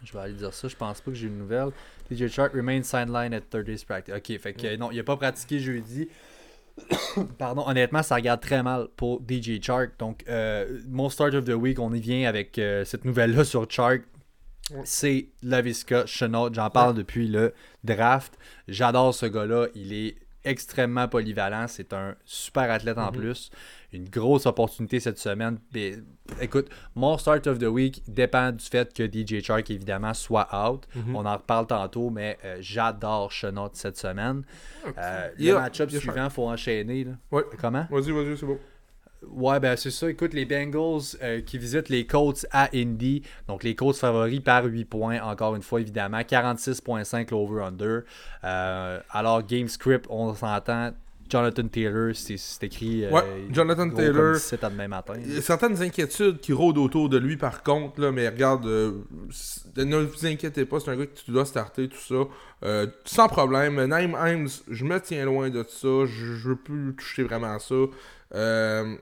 [0.05, 0.67] Je vais aller dire ça.
[0.69, 1.71] Je pense pas que j'ai une nouvelle.
[2.11, 4.15] DJ Shark remains sideline at third days practice.
[4.15, 6.09] Ok, fait que euh, non, il a pas pratiqué jeudi.
[7.39, 9.91] Pardon, honnêtement, ça regarde très mal pour DJ Shark.
[9.99, 13.67] Donc, euh, mon start of the week, on y vient avec euh, cette nouvelle-là sur.
[13.79, 14.03] Ouais.
[14.85, 16.53] C'est Lavisca Chenault.
[16.55, 18.39] J'en parle depuis le draft.
[18.69, 19.67] J'adore ce gars-là.
[19.75, 21.67] Il est extrêmement polyvalent.
[21.69, 23.19] C'est un super athlète en Mhm.
[23.19, 23.51] plus.
[23.93, 25.59] Une grosse opportunité cette semaine.
[26.41, 30.87] Écoute, mon start of the week dépend du fait que DJ Shark, évidemment, soit out.
[30.95, 31.17] Mhm.
[31.17, 34.43] On en reparle tantôt, mais euh, j'adore Chenault cette semaine.
[34.97, 37.05] Euh, le Yeah, match-up yeah, suivant, il faut enchaîner.
[37.05, 37.13] là.
[37.33, 37.43] Ouais.
[37.61, 37.87] Comment?
[37.91, 38.59] Vas-y, vas-y, c'est bon.
[39.29, 40.09] Ouais, ben c'est ça.
[40.09, 43.23] Écoute, les Bengals euh, qui visitent les Colts à Indy.
[43.49, 46.21] Donc, les Colts favoris par 8 points, encore une fois, évidemment.
[46.21, 48.05] 46.5 l'over-under.
[48.45, 50.93] Euh, alors, game script, on s'entend.
[51.31, 53.05] Jonathan Taylor, c'est c'est écrit.
[53.05, 54.15] euh, Ouais, Jonathan gros Taylor.
[54.15, 55.15] comme 17 à demain matin.
[55.25, 58.67] Il y a certaines inquiétudes qui rôdent autour de lui, par contre, là, mais regarde,
[58.67, 58.93] euh,
[59.77, 62.27] ne vous inquiétez pas, c'est un gars que tu dois starter, tout ça,
[62.65, 63.83] euh, sans problème.
[63.85, 67.59] Naim Himes, je me tiens loin de ça, je, je veux plus toucher vraiment à
[67.59, 67.75] ça.
[68.35, 68.97] Euh,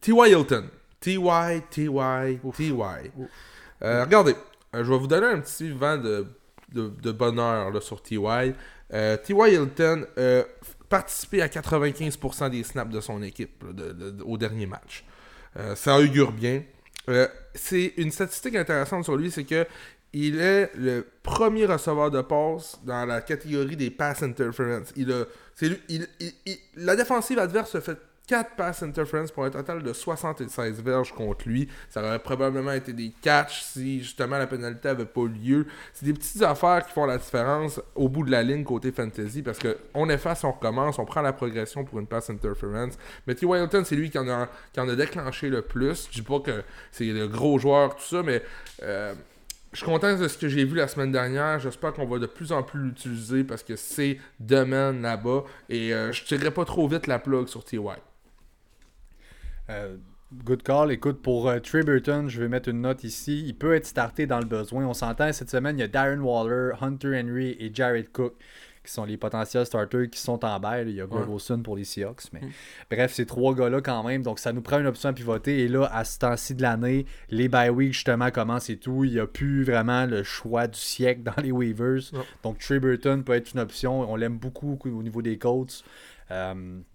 [0.00, 0.30] T.Y.
[0.30, 0.64] Hilton.
[1.00, 3.12] T.Y., T.Y., T.Y.
[3.80, 4.34] Regardez,
[4.72, 6.26] je vais vous donner un petit vent de,
[6.72, 8.54] de, de bonheur là, sur T.Y.
[8.90, 9.52] T.Y.
[9.52, 10.04] Hilton
[10.92, 13.64] participé à 95% des snaps de son équipe
[14.26, 15.04] au dernier match.
[15.56, 16.64] Euh, ça augure bien.
[17.08, 19.66] Euh, c'est une statistique intéressante sur lui, c'est que
[20.12, 24.92] il est le premier receveur de passe dans la catégorie des pass interference.
[24.94, 25.24] Il a,
[26.76, 27.96] la défensive adverse a fait
[28.32, 31.68] 4 pass interference pour un total de 76 verges contre lui.
[31.90, 35.66] Ça aurait probablement été des catchs si justement la pénalité avait pas lieu.
[35.92, 39.42] C'est des petites affaires qui font la différence au bout de la ligne côté fantasy
[39.42, 42.94] parce que on efface, on recommence, on prend la progression pour une pass interference.
[43.26, 43.44] Mais T.
[43.44, 46.08] Wilton, c'est lui qui en, a, qui en a déclenché le plus.
[46.10, 48.42] Je dis pas que c'est le gros joueur, tout ça, mais
[48.82, 49.12] euh,
[49.72, 51.60] je suis content de ce que j'ai vu la semaine dernière.
[51.60, 55.44] J'espère qu'on va de plus en plus l'utiliser parce que c'est domaine là-bas.
[55.68, 57.78] Et euh, je tirerai pas trop vite la plug sur T.Y.
[57.78, 58.11] Euh,
[60.44, 60.92] good call.
[60.92, 63.42] Écoute, pour euh, Trey Burton, je vais mettre une note ici.
[63.46, 64.86] Il peut être starté dans le besoin.
[64.86, 68.34] On s'entend cette semaine, il y a Darren Waller, Hunter Henry et Jared Cook
[68.84, 70.88] qui sont les potentiels starters qui sont en bail.
[70.88, 72.32] Il y a Greg Wilson pour les Seahawks.
[72.32, 72.40] Mais...
[72.40, 72.50] Mm.
[72.90, 74.22] Bref, ces trois gars-là quand même.
[74.22, 75.60] Donc ça nous prend une option à pivoter.
[75.60, 79.04] Et là, à ce temps-ci de l'année, les bye weeks justement commencent et tout.
[79.04, 82.00] Il n'y a plus vraiment le choix du siècle dans les waivers.
[82.42, 84.10] Donc Trey Burton peut être une option.
[84.10, 85.84] On l'aime beaucoup au niveau des coachs.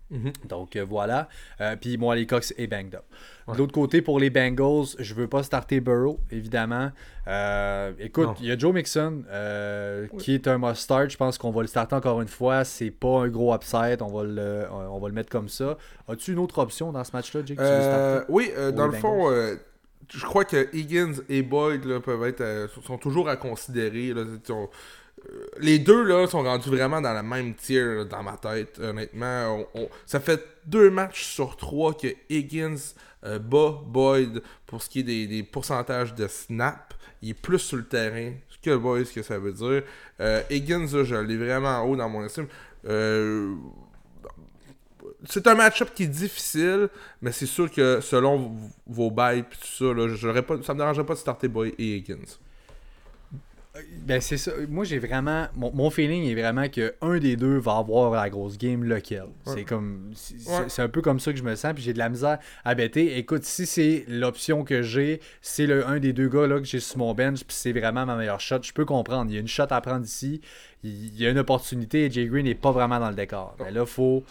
[0.10, 0.32] Mhm.
[0.48, 1.28] donc euh, voilà.
[1.60, 3.04] Euh, puis moi, les Cox est banged up.
[3.48, 3.54] Ouais.
[3.54, 6.92] De l'autre côté, pour les Bengals, je veux pas starter Burrow, évidemment.
[7.28, 9.24] Euh, écoute, il y a Joe Mixon
[10.20, 11.10] qui est un must-start.
[11.10, 12.64] Je pense qu'on va le starter encore une fois.
[12.64, 14.02] C'est pas un gros upside.
[14.02, 15.78] On va le, on va le mettre comme ça.
[16.08, 17.60] As-tu une autre option dans ce match-là, Jake?
[18.30, 19.30] oui, dans le fond,
[20.10, 24.14] je crois que Higgins et Boyd là, peuvent être, sont toujours à considérer.
[24.14, 24.24] là.
[25.60, 29.66] Les deux là, sont rendus vraiment dans la même tier dans ma tête, honnêtement.
[29.74, 32.78] On- on- ça fait deux matchs sur trois que Higgins
[33.24, 36.94] euh, bat Boyd pour ce qui est des, pourcentages de snap.
[37.22, 39.84] Il est plus sur le terrain que Boyd, ce que ça veut dire.
[40.20, 42.48] Euh, Higgins, là, je l'ai vraiment en haut dans mon estime.
[42.86, 43.56] Euh,
[45.26, 46.90] c'est un match-up qui est difficile,
[47.22, 48.52] mais c'est sûr que selon
[48.86, 50.08] vos bails et tout ça, là,
[50.64, 52.38] ça me dérangerait pas de starter Boy et Higgins.
[54.06, 54.52] Ben c'est ça.
[54.70, 55.48] Moi j'ai vraiment.
[55.56, 59.24] Mon, mon feeling est vraiment que un des deux va avoir la grosse game, lequel.
[59.46, 59.54] Ouais.
[59.54, 60.12] C'est comme.
[60.16, 60.84] C'est Ouais.
[60.86, 63.18] un peu comme ça que je me sens, puis j'ai de la misère à bêter.
[63.18, 66.80] Écoute, si c'est l'option que j'ai, c'est le un des deux gars là que j'ai
[66.80, 69.30] sur mon bench, puis c'est vraiment ma meilleure shot, je peux comprendre.
[69.32, 70.42] Il y a une shot à prendre ici,
[70.84, 73.56] il y a une opportunité et Jay Green n'est pas vraiment dans le décor.
[73.60, 74.24] Mais là, faut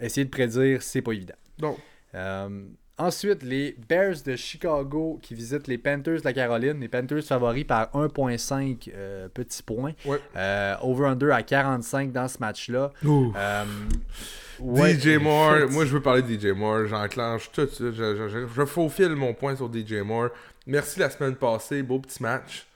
[0.00, 1.34] essayer de prédire, c'est pas évident.
[1.58, 1.78] Donc,
[2.14, 2.64] Euh,
[2.98, 6.78] ensuite, les Bears de Chicago qui visitent les Panthers de la Caroline.
[6.80, 9.92] Les Panthers favoris par 1.5 euh, petits points.
[10.04, 10.18] ouais.
[10.36, 12.92] Euh, Over-under à 45 dans ce match-là.
[13.04, 13.64] Euh,
[14.60, 18.16] ouais, DJ Moore, moi je veux parler de DJ Moore, j'enclenche tout de suite, je,
[18.16, 20.28] je, je, je faufile mon point sur DJ Moore.
[20.66, 22.66] Merci la semaine passée, beau petit match.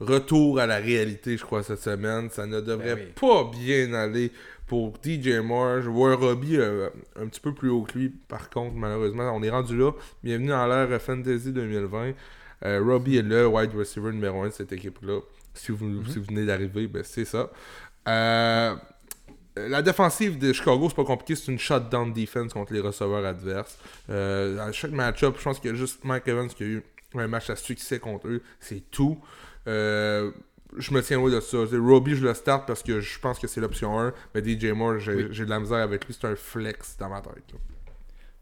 [0.00, 2.28] Retour à la réalité, je crois, cette semaine.
[2.30, 3.12] Ça ne devrait Ben oui.
[3.20, 4.32] pas bien aller
[4.72, 5.82] pour DJ Moore.
[5.82, 6.88] Je vois Robbie euh,
[7.20, 9.30] un petit peu plus haut que lui, par contre, malheureusement.
[9.34, 9.92] On est rendu là.
[10.24, 12.12] Bienvenue dans l'ère Fantasy 2020.
[12.64, 15.20] Euh, Robbie est le wide receiver numéro 1 de cette équipe-là.
[15.52, 16.06] Si vous, Mhm.
[16.06, 17.50] si vous venez d'arriver, ben c'est ça.
[18.08, 18.74] Euh,
[19.58, 23.76] la défensive de Chicago, c'est pas compliqué, c'est une shutdown defense contre les receveurs adverses.
[24.08, 26.82] À chaque match-up, je pense qu'il y a juste Mike Evans qui a eu
[27.14, 28.42] un match à succès contre eux.
[28.58, 29.20] C'est tout.
[29.68, 30.30] Euh,
[30.76, 31.58] je me tiens loin de ça.
[31.58, 34.12] Robbie, je le start parce que je pense que c'est l'option 1.
[34.34, 36.14] Mais DJ Moore, j'ai de la misère avec lui.
[36.18, 37.34] C'est un flex dans ma tête.
[37.52, 37.58] là.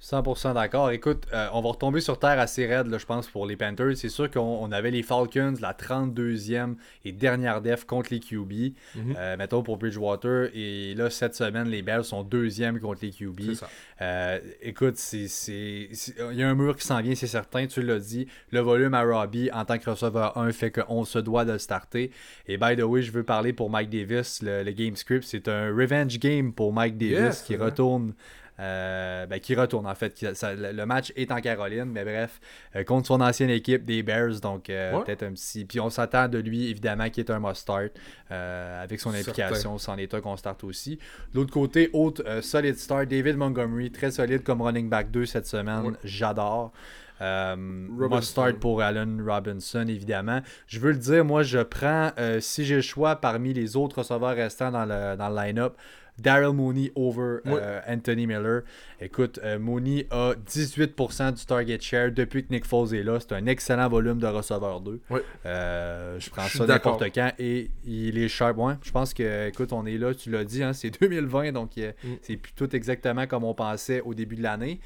[0.02, 0.90] 100% d'accord.
[0.92, 3.96] Écoute, euh, on va retomber sur terre assez raide, là, je pense, pour les Panthers.
[3.96, 8.72] C'est sûr qu'on on avait les Falcons, la 32e et dernière def contre les QB.
[8.94, 9.14] Mhm.
[9.18, 10.48] Euh, mettons pour Bridgewater.
[10.54, 13.52] Et là, cette semaine, les Bears sont deuxième contre les QB.
[13.52, 13.68] Ça.
[14.00, 15.26] Euh, écoute, c'est,
[15.58, 18.26] il y a un mur qui s'en vient, c'est certain, tu l'as dit.
[18.52, 21.58] Le volume à Robbie en tant que receveur 1 fait qu'on se doit de le
[21.58, 22.10] starter.
[22.46, 25.24] Et by the way, je veux parler pour Mike Davis, le, le game script.
[25.24, 28.14] C'est un revenge game pour Mike Davis Yes, qui retourne.
[28.60, 30.12] Euh, ben, qui retourne en fait.
[30.14, 32.40] Qui- ça- le match est en Caroline, mais bref,
[32.76, 35.04] euh, contre son ancienne équipe des Bears, donc euh, Ouais.
[35.04, 35.64] peut-être un petit.
[35.64, 37.90] Puis on s'attend de lui évidemment qui est un must-start
[38.28, 40.96] avec son implication, c'en est un qu'on starte aussi.
[41.32, 45.46] De l'autre côté, autre solide star, David Montgomery, très solide comme running back 2 cette
[45.46, 45.80] semaine.
[45.86, 45.92] Ouais.
[46.04, 46.72] J'adore.
[47.20, 50.40] Must start pour Allen Robinson, évidemment.
[50.66, 53.98] Je veux le dire, moi, je prends, euh, si j'ai le choix parmi les autres
[53.98, 55.76] receveurs restants dans le, dans le line-up,
[56.18, 58.62] Daryl Mooney over euh, Anthony Miller.
[59.00, 63.18] Écoute, euh, Mooney a 18% du target share depuis que Nick Foles est là.
[63.20, 65.00] C'est un excellent volume de receveur 2.
[65.10, 65.22] Ouais.
[65.46, 68.58] Euh, je prends Je ça n'importe quand et il est sharp.
[68.58, 71.70] Ouais, je pense que, écoute, on est là, tu l'as dit, hein, c'est 2020, donc
[71.76, 72.08] Mm.
[72.22, 74.80] c'est plus tout exactement comme on pensait au début de l'année.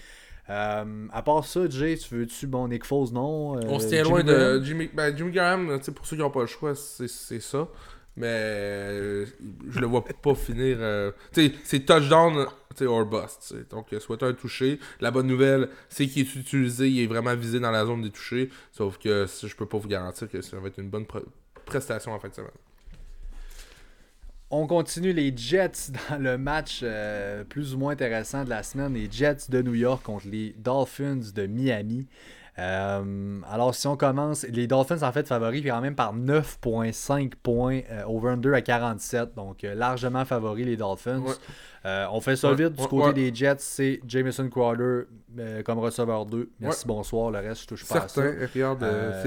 [0.50, 3.56] Euh, à part ça, Jay, tu veux-tu bon Nick Foles, non?
[3.56, 5.80] Euh, On se tient loin de Jimmy, ben, Jimmy Graham.
[5.94, 7.66] Pour ceux qui n'ont pas le choix, c'est c'est ça.
[8.16, 9.26] Mais euh,
[9.68, 10.76] je le vois pas finir.
[10.80, 12.46] euh, tu c'est touchdown
[12.86, 13.54] or bust.
[13.70, 14.78] Donc, euh, soit un touché.
[15.00, 18.10] La bonne nouvelle, c'est qu'il est utilisé, il est vraiment visé dans la zone des
[18.10, 18.50] touchés.
[18.72, 21.24] Sauf que je peux pas vous garantir que ça va être une bonne pre-
[21.64, 22.50] prestation en fin de semaine.
[24.50, 28.94] On continue les Jets dans le match euh, plus ou moins intéressant de la semaine.
[28.94, 32.06] Les Jets de New York contre les Dolphins de Miami.
[32.58, 37.80] Euh, alors, si on commence, les Dolphins en fait favoris quand même par 9,5 points
[37.90, 39.34] euh, over-under à 47.
[39.34, 41.22] Donc, largement favoris les Dolphins.
[41.84, 42.74] on fait ça vite.
[42.74, 45.02] Du côté des Jets, c'est Jameson Crowder
[45.64, 46.50] comme receveur 2.
[46.60, 47.30] Merci, bonsoir.
[47.30, 48.22] Le reste, je touche pas à ça.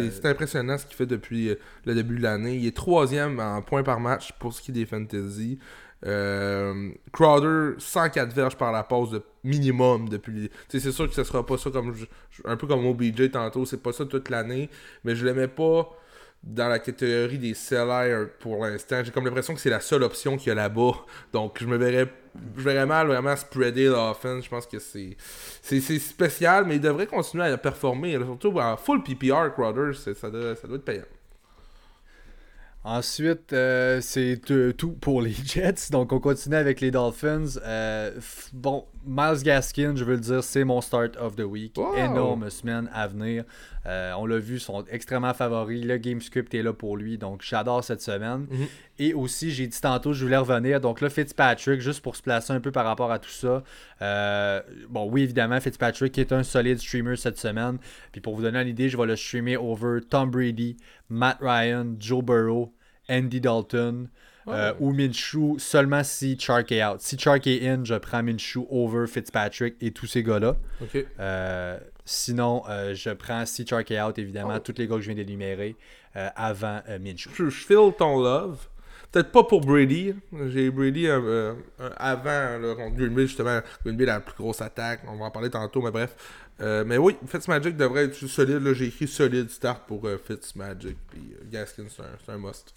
[0.10, 1.56] c'est impressionnant ce qu'il fait depuis
[1.86, 2.56] le début de l'année.
[2.56, 5.60] Il est troisième en points par match pour ce qui est des fantasy.
[6.06, 10.52] Euh, Crowder, 104 verges par la pause de minimum depuis.
[10.70, 11.96] C'est sûr que ce sera pas ça comme
[12.46, 14.70] un peu comme OBJ tantôt, c'est pas ça toute l'année,
[15.04, 15.90] mais je l'aimais pas
[16.44, 19.04] dans la catégorie des sellers pour l'instant.
[19.04, 21.06] J'ai comme l'impression que c'est la seule option qu'il y a là-bas.
[21.34, 22.08] Donc je me verrais
[22.56, 24.46] je verrais mal vraiment spreader l'offense.
[24.46, 25.18] Je pense que c'est
[25.62, 28.14] c'est spécial, mais il devrait continuer à performer.
[28.14, 31.06] Surtout en full PPR, Crowder, ça doit, ça doit être payant.
[32.90, 34.40] Ensuite, euh, c'est
[34.78, 35.92] tout pour les Jets.
[35.92, 37.60] Donc, on continue avec les Dolphins.
[37.66, 38.12] Euh,
[38.54, 41.78] bon, Miles Gaskin, je veux le dire, c'est mon start of the week.
[41.98, 43.44] Énorme semaine à venir.
[43.86, 45.84] Euh, on l'a vu, ils sont extrêmement favoris.
[45.84, 47.18] Le game script est là pour lui.
[47.18, 48.48] Donc, j'adore cette semaine.
[48.50, 48.68] Mhm.
[49.00, 50.80] Et aussi, j'ai dit tantôt, je voulais revenir.
[50.80, 53.64] Donc là, Fitzpatrick, juste pour se placer un peu par rapport à tout ça.
[54.90, 57.80] bon, oui, évidemment, Fitzpatrick est un solide streamer cette semaine.
[58.14, 60.78] Puis pour vous donner une idée, je vais le streamer over Tom Brady,
[61.10, 62.74] Matt Ryan, Joe Burrow,
[63.10, 64.10] Andy Dalton
[64.48, 67.02] euh, ou Minshew seulement si Chark est out.
[67.02, 70.56] Si Chark est in, je prends Minshew over Fitzpatrick et tous ces gars-là.
[71.20, 74.60] Euh, sinon, euh, je prends si Chark est out, évidemment, oh.
[74.60, 75.76] tous les gars que je viens d'énumérer
[76.36, 77.30] avant Minshew.
[77.36, 78.68] Je, je feel ton love.
[79.12, 80.16] Peut-être pas pour Brady.
[80.48, 83.60] J'ai Brady avant le contre Green Bay, justement.
[83.84, 85.02] Green Bay, la plus grosse attaque.
[85.08, 86.16] On va en parler tantôt, mais bref.
[86.60, 88.74] mais oui, Fitzmagic devrait être solide.
[88.74, 90.98] J'ai écrit solide start pour Fitzmagic.
[91.10, 92.77] Puis Gaskin, c'est un, un, must.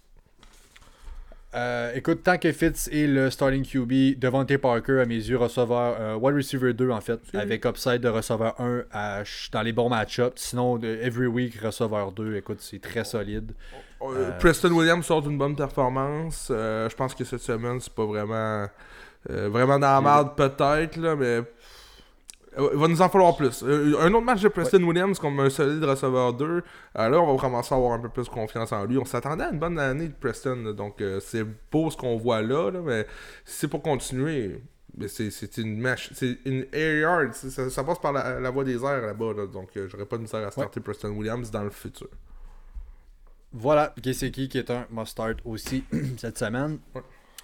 [1.52, 5.96] Euh, écoute, tant que Fitz est le starting QB, Devontae Parker, à mes yeux, receveur
[5.98, 8.84] euh, wide receiver 2 en fait, avec upside de receveur 1
[9.50, 10.40] dans les bons match-ups.
[10.40, 13.52] Sinon, de every week, receveur 2, écoute, c'est très solide.
[14.00, 16.46] Euh, Preston Williams sort d'une bonne performance.
[16.48, 18.66] je pense que cette semaine, c'est pas vraiment.
[19.28, 21.42] vraiment dans la merde, peut-être, mais
[22.56, 23.62] il va nous en falloir plus.
[23.62, 26.44] Euh, un autre match de Preston Williams comme un solide receveur 2.
[26.44, 28.98] Euh, là, on va commencer à avoir un peu plus confiance en lui.
[28.98, 30.72] On s'attendait à une bonne année de Preston.
[30.72, 33.06] donc, euh, c'est beau ce qu'on voit là, Mais
[33.44, 34.60] si c'est pour continuer,
[35.06, 36.10] c'est une match.
[36.12, 37.34] C'est une air yard.
[37.34, 39.46] Ça, passe par la, voie des airs là-bas.
[39.46, 42.08] donc, j'aurais pas de misère à starter Preston Williams dans le futur.
[43.52, 44.12] Voilà, qui
[44.48, 45.84] qui est un must-start aussi
[46.18, 46.78] cette semaine.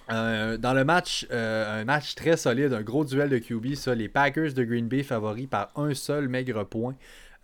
[0.09, 3.93] Euh, dans le match, euh, un match très solide, un gros duel de QB, ça,
[3.93, 6.95] les Packers de Green Bay favoris par un seul maigre point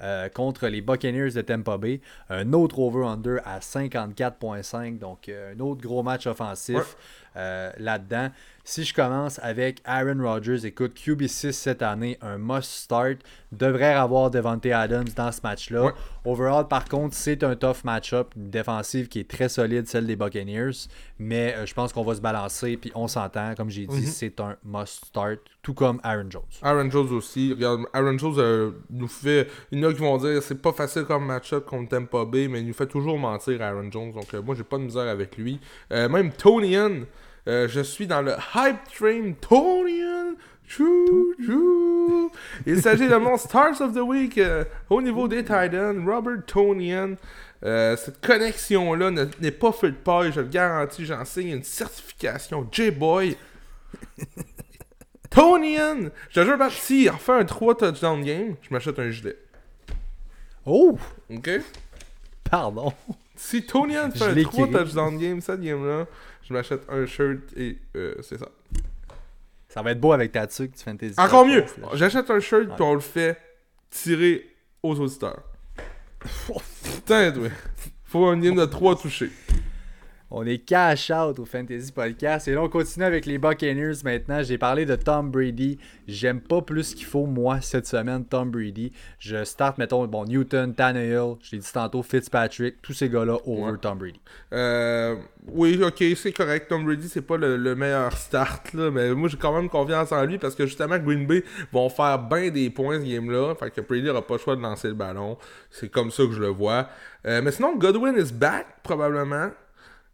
[0.02, 2.02] euh, contre les Buccaneers de Tampa Bay.
[2.30, 6.96] Un autre over-under à 54.5, donc un autre gros match offensif
[7.36, 8.30] là-dedans.
[8.66, 13.18] Si je commence avec Aaron Rodgers, écoute, QB6 cette année, un must start,
[13.52, 15.92] devrait avoir Devante Adams dans ce match-là.
[16.24, 20.16] Overall, par contre, c'est un tough match-up, une défensive qui est très solide, celle des
[20.16, 20.88] Buccaneers,
[21.20, 24.06] mais euh, je pense qu'on va se balancer, puis on s'entend, comme j'ai dit, mhm.
[24.06, 26.44] c'est un must start, tout comme Aaron Jones.
[26.62, 30.18] Aaron Jones aussi, regarde, Aaron Jones euh, nous fait, il y en a qui vont
[30.18, 33.62] dire, c'est pas facile comme match-up contre Tampa Bay, mais il nous fait toujours mentir
[33.62, 35.60] Aaron Jones, donc euh, moi j'ai pas de misère avec lui.
[35.92, 36.78] même Tony
[37.48, 40.36] euh, je suis dans le Hype Train Tonian.
[42.66, 47.16] Il s'agit de mon Stars of the Week euh, au niveau des Titans, Robert Tonian.
[47.64, 51.06] Euh, cette connexion-là n'est pas faite de paille, je le garantis.
[51.06, 53.38] J'en signe une certification J-Boy.
[55.30, 56.10] Tonian!
[56.30, 59.38] Je te jure, si il refait un 3 touchdown game, je m'achète un gilet.
[60.66, 60.98] Oh!
[61.30, 61.50] Ok?
[62.44, 62.94] Pardon.
[63.46, 66.08] Si Tonian fait un 3 touchdown game, cette game-là,
[66.48, 68.48] je m'achète un shirt et euh, c'est ça.
[69.68, 71.16] Ça va être beau avec ta tuque du fantasy.
[71.18, 71.66] Encore mieux!
[71.94, 73.38] J'achète un shirt et on le fait
[73.90, 74.50] tirer
[74.82, 75.44] aux auditeurs.
[76.84, 77.52] Putain, ouais.
[78.06, 79.30] Faut un game de 3 touchés.
[80.36, 82.48] On est cash out au Fantasy Podcast.
[82.48, 84.42] Et là, on continue avec les Buccaneers maintenant.
[84.42, 85.78] J'ai parlé de Tom Brady.
[86.08, 88.92] J'aime pas plus qu'il faut, moi, cette semaine, Tom Brady.
[89.20, 93.74] Je start, mettons, bon, Newton, Tannehill, je l'ai dit tantôt, Fitzpatrick, tous ces gars-là over
[93.80, 94.20] Tom Brady.
[94.54, 96.68] Euh, oui, ok, c'est correct.
[96.68, 100.26] Tom Brady, c'est pas le, meilleur start, là, mais moi, j'ai quand même confiance en
[100.26, 103.54] lui parce que justement, Green Bay vont faire bien des points ce game-là.
[103.54, 105.38] Fait que Brady n'aura pas le choix de lancer le ballon.
[105.70, 106.90] C'est comme ça que je le vois.
[107.28, 109.52] Euh, mais sinon, Godwin is back, probablement.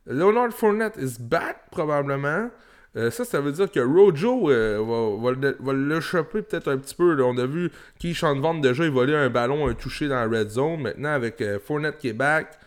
[0.06, 2.50] Leonard Fournette is back, probablement.
[2.96, 4.84] Euh, ça, ça veut dire que Rojo euh,
[5.22, 7.22] va, va l'échapper peut-être un petit peu.
[7.24, 10.82] On a vu Keyshawn Vaughn déjà volait un ballon, un touché dans la red zone.
[10.82, 12.58] Maintenant, avec euh, Fournette qui est back,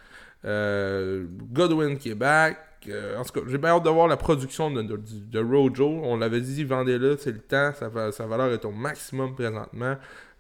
[0.44, 2.58] Godwin qui est back,
[3.16, 5.88] en tout cas, j'ai bien hâte de voir la production de, Rojo.
[6.04, 7.72] On l'avait dit, vendez-le, c'est le temps.
[7.74, 9.96] Sa valeur est au maximum présentement.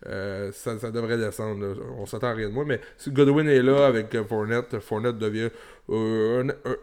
[0.06, 1.64] Euh, ça, ça devrait descendre.
[1.64, 1.74] là.
[1.98, 2.64] On s'attend à rien de moi.
[2.66, 5.48] Mais si Godwin est là avec euh, Fournette, Fournette devient
[5.90, 6.76] euh, un, un-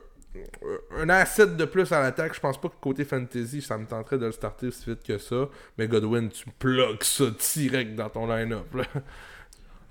[1.02, 2.34] un asset de plus à l'attaque.
[2.36, 5.18] Je pense pas que côté fantasy, ça me tenterait de le starter aussi vite que
[5.18, 5.50] ça.
[5.78, 8.74] Mais Godwin, tu plugs ça direct dans ton line-up.
[8.76, 8.84] là.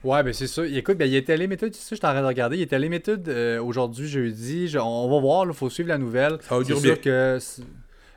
[0.05, 0.65] Ouais, ben c'est ça.
[0.65, 2.57] Écoute, ben, il était limited, tu sais, je t'arrête de regarder.
[2.57, 4.69] Il était limited euh, aujourd'hui, jeudi.
[4.69, 6.39] Je- on va voir, il faut suivre la nouvelle.
[6.43, 6.95] Ça augure C'est bien.
[6.95, 7.39] sûr que.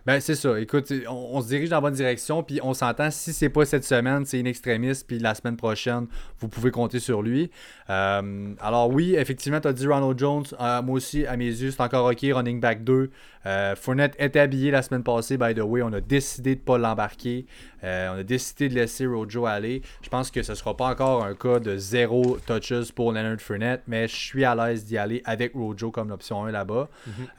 [0.06, 0.60] Ben, c'est ça.
[0.60, 3.12] Écoute, on, on se dirige dans la bonne direction, puis on s'entend.
[3.12, 6.08] Si c'est pas cette semaine, c'est une extrémiste, puis la semaine prochaine,
[6.40, 7.52] vous pouvez compter sur lui.
[7.90, 10.46] Euh, alors, oui, effectivement, tu as dit Ronald Jones.
[10.60, 12.20] Euh, moi aussi, à mes yeux, c'est encore OK.
[12.24, 13.12] Running back 2.
[13.46, 15.82] Euh, Fournette était habillé la semaine passée, by the way.
[15.82, 17.46] On a décidé de pas l'embarquer.
[17.84, 19.82] Euh, on a décidé de laisser Rojo aller.
[20.02, 23.84] Je pense que ce sera pas encore un cas de zéro touches pour Leonard Fournette,
[23.88, 26.90] mais je suis à l'aise d'y aller avec Rojo comme l'option 1 là-bas.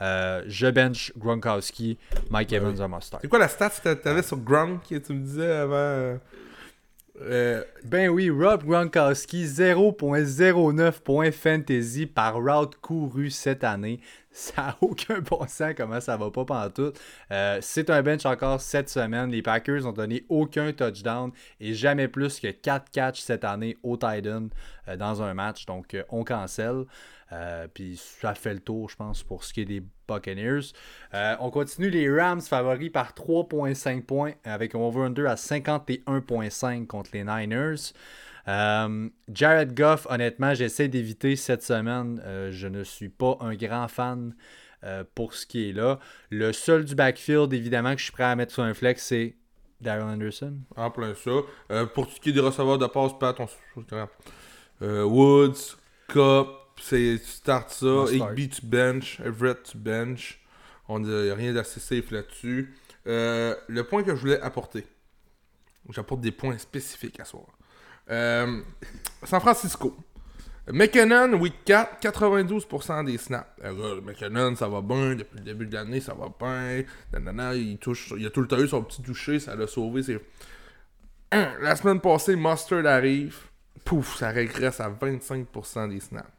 [0.01, 1.97] Euh, je bench Gronkowski,
[2.29, 2.87] Mike Evans oui.
[2.87, 3.21] must-start.
[3.21, 6.17] C'est quoi la stat que t'avais sur Gronk que tu me disais avant
[7.21, 13.99] euh, Ben oui, Rob Gronkowski, 0.09 points fantasy par route couru cette année.
[14.33, 16.99] Ça n'a aucun bon sens comment ça va pas pantoute.
[17.31, 19.29] Euh, c'est un bench encore cette semaine.
[19.29, 23.95] Les Packers ont donné aucun touchdown et jamais plus que 4 catchs cette année au
[23.95, 24.47] Titan
[24.87, 25.65] euh, dans un match.
[25.65, 26.85] Donc euh, on cancelle.
[27.31, 30.73] Euh, Puis ça fait le tour, je pense, pour ce qui est des Buccaneers.
[31.39, 37.23] On continue les Rams favoris par 3.5 points avec un over-under à 51.5 contre les
[37.23, 37.93] Niners.
[38.47, 42.21] Euh, Jared Goff, honnêtement, j'essaie d'éviter cette semaine.
[42.25, 44.35] Euh, je ne suis pas un grand fan
[44.83, 45.99] euh, pour ce qui est là.
[46.29, 49.35] Le seul du backfield, évidemment, que je suis prêt à mettre sur un flex, c'est
[49.79, 50.57] Daryl Anderson.
[50.75, 51.85] en plein ça.
[51.93, 55.77] Pour tout ce qui est des receveurs de passe, Pat, on Woods,
[56.07, 56.47] Cup,
[56.81, 58.05] c'est tu startes ça.
[58.11, 59.19] Higby, tu bench.
[59.21, 60.39] Everett, tu bench.
[60.89, 62.73] On n'a rien d'assez safe là-dessus.
[63.05, 64.85] Le point que je voulais apporter.
[65.89, 67.47] J'apporte des points spécifiques à soir.
[68.09, 68.61] Euh,
[69.23, 69.95] San Francisco.
[70.71, 73.45] McKinnon, week 4, 92% des snaps.
[73.63, 75.15] Euh, gars, McKinnon, ça va bien.
[75.15, 76.83] Depuis le début de l'année, ça va bien.
[77.53, 79.39] Il, touche, il a tout le temps eu son petit toucher.
[79.39, 80.01] Ça l'a sauvé.
[81.61, 83.37] La semaine passée, Mustard arrive.
[83.83, 86.29] Pouf, ça régresse à 25% des snaps.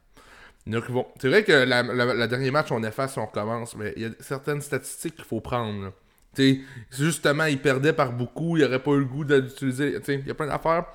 [0.65, 3.93] Donc, bon, c'est vrai que la, la- la dernier match, on efface, on recommence, mais
[3.95, 5.83] il y a certaines statistiques qu'il faut prendre.
[5.83, 5.91] là.
[6.35, 10.27] Tu sais, justement, il perdait par beaucoup, il n'aurait pas eu le goût sais, il
[10.27, 10.85] y a plein d'affaires.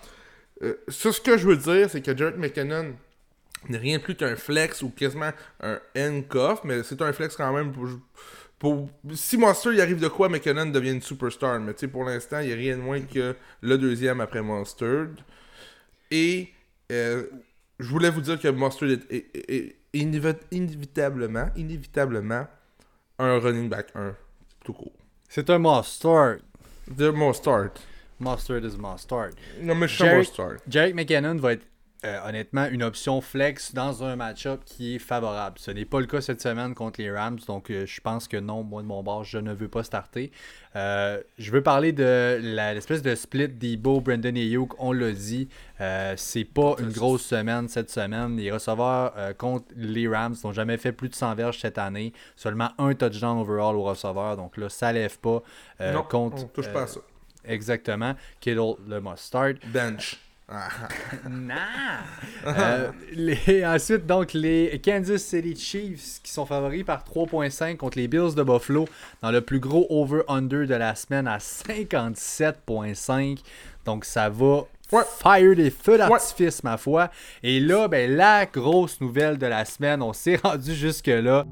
[0.62, 2.94] Euh, ça, ce que je veux dire, c'est que Jarrett McKinnon
[3.68, 5.30] n'est rien plus qu'un flex ou quasiment
[5.62, 7.88] un handcuff, mais c'est un flex quand même pour.
[8.58, 11.58] pour si Monster il arrive de quoi, McKinnon devient une superstar.
[11.60, 14.42] Mais tu sais, pour l'instant, il n'y a rien de moins que le deuxième après
[14.42, 15.04] Monster.
[16.10, 16.48] Et
[16.92, 17.24] euh,
[17.78, 22.46] je voulais vous dire que Mustard est, est- est- est inévi- inévitablement, inévitablement
[23.18, 24.14] un running back 1
[24.64, 24.92] tout court.
[25.28, 26.40] C'est un must-start.
[26.90, 27.70] De Mustard.
[28.20, 29.32] Mustard is must-start.
[29.60, 30.56] Non, mais je suis Mustard.
[30.68, 31.66] Jarek McKinnon va être
[32.02, 35.58] euh, honnêtement une option flex dans un match-up qui est favorable.
[35.58, 38.38] Ce n'est pas le cas cette semaine contre les Rams, donc euh, je pense que
[38.38, 40.32] non, moi de mon bord, je ne veux pas starter.
[40.76, 45.50] Euh, je veux parler de l'espèce de split d'Ebo, Brandon et Ayuk, on l'a dit.
[46.16, 48.36] C'est pas une grosse semaine cette semaine.
[48.36, 52.14] Les receveurs contre les Rams n'ont jamais fait plus de 100 verges cette année.
[52.34, 55.42] Seulement un touchdown overall au receveur, donc là, ça lève pas
[55.80, 56.44] non, contre.
[56.44, 57.00] on touche pas à ça.
[57.44, 58.14] Exactement.
[58.40, 59.56] Kittle, le must start.
[59.72, 60.18] Bench.
[61.30, 61.54] Non!
[62.46, 68.08] Euh, les- ensuite, donc, les Kansas City Chiefs qui sont favoris par 3.5 contre les
[68.08, 68.88] Bills de Buffalo
[69.22, 73.38] dans le plus gros over-under de la semaine à 57.5.
[73.84, 74.62] Donc, ça va
[74.92, 75.04] Ouais.
[75.22, 77.10] fire des feux d'artifice, ma foi.
[77.44, 81.44] Et là, ben, la grosse nouvelle de la semaine, on s'est rendu jusque-là.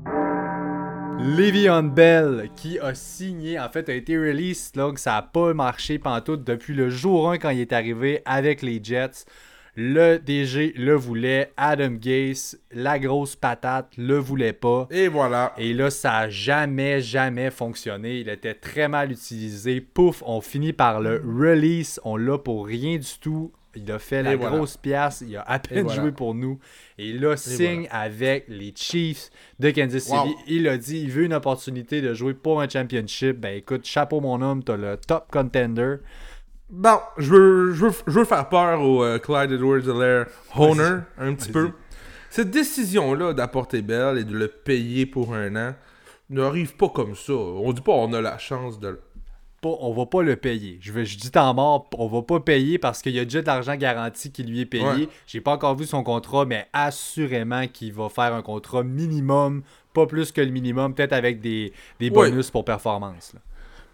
[1.21, 5.99] Le'Veon Bell qui a signé, en fait a été release, donc ça n'a pas marché
[5.99, 9.25] pantoute depuis le jour 1 quand il est arrivé avec les Jets.
[9.75, 14.89] Le DG le voulait, Adam Gase, la grosse patate, le voulait pas.
[14.91, 15.55] Et voilà.
[15.57, 18.19] Et là, ça n'a jamais, jamais fonctionné.
[18.19, 19.81] Il était très mal utilisé.
[19.81, 22.01] Pouf, on finit par le release.
[22.03, 23.53] On l'a pour rien du tout.
[23.85, 24.57] Il a fait la Et voilà.
[24.57, 25.23] grosse pièce.
[25.27, 26.03] Il a à peine voilà.
[26.03, 26.59] joué pour nous.
[26.99, 30.17] Et là, signe avec les Chiefs de Kansas City.
[30.17, 30.37] Wow.
[30.47, 33.39] Il a dit il veut une opportunité de jouer pour un championship.
[33.39, 35.97] Ben écoute, chapeau mon homme, t'as le top contender.
[36.71, 41.33] Bon, je veux, je veux, je veux faire peur au euh, Clyde Edwards-Helaire owner un
[41.35, 41.71] petit peu.
[42.31, 45.75] Cette décision-là d'apporter Bell et de le payer pour un an
[46.31, 47.33] n'arrive pas comme ça.
[47.33, 49.01] On dit pas on a la chance de le...
[49.61, 50.79] Pas, on va pas le payer.
[50.81, 53.41] Je, veux, je dis en mort, on va pas payer parce qu'il y a déjà
[53.43, 54.85] de l'argent garanti qui lui est payé.
[54.85, 55.09] Ouais.
[55.27, 59.63] J'ai pas encore vu son contrat, mais assurément qu'il va faire un contrat minimum
[59.95, 62.31] pas plus que le minimum, peut-être avec des, des Ouais.
[62.31, 63.33] bonus pour performance.
[63.35, 63.41] là.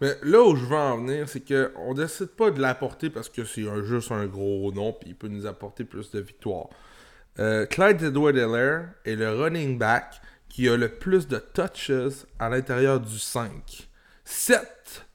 [0.03, 3.29] Mais là où je veux en venir, c'est que on décide pas de l'apporter parce
[3.31, 6.67] que c'est un, juste un gros nom puis il peut nous apporter plus de victoires.
[7.39, 11.91] Euh, Clyde edward helaire est le running back qui a le plus de touches
[12.39, 13.89] à l'intérieur du 5.
[14.25, 15.07] 7.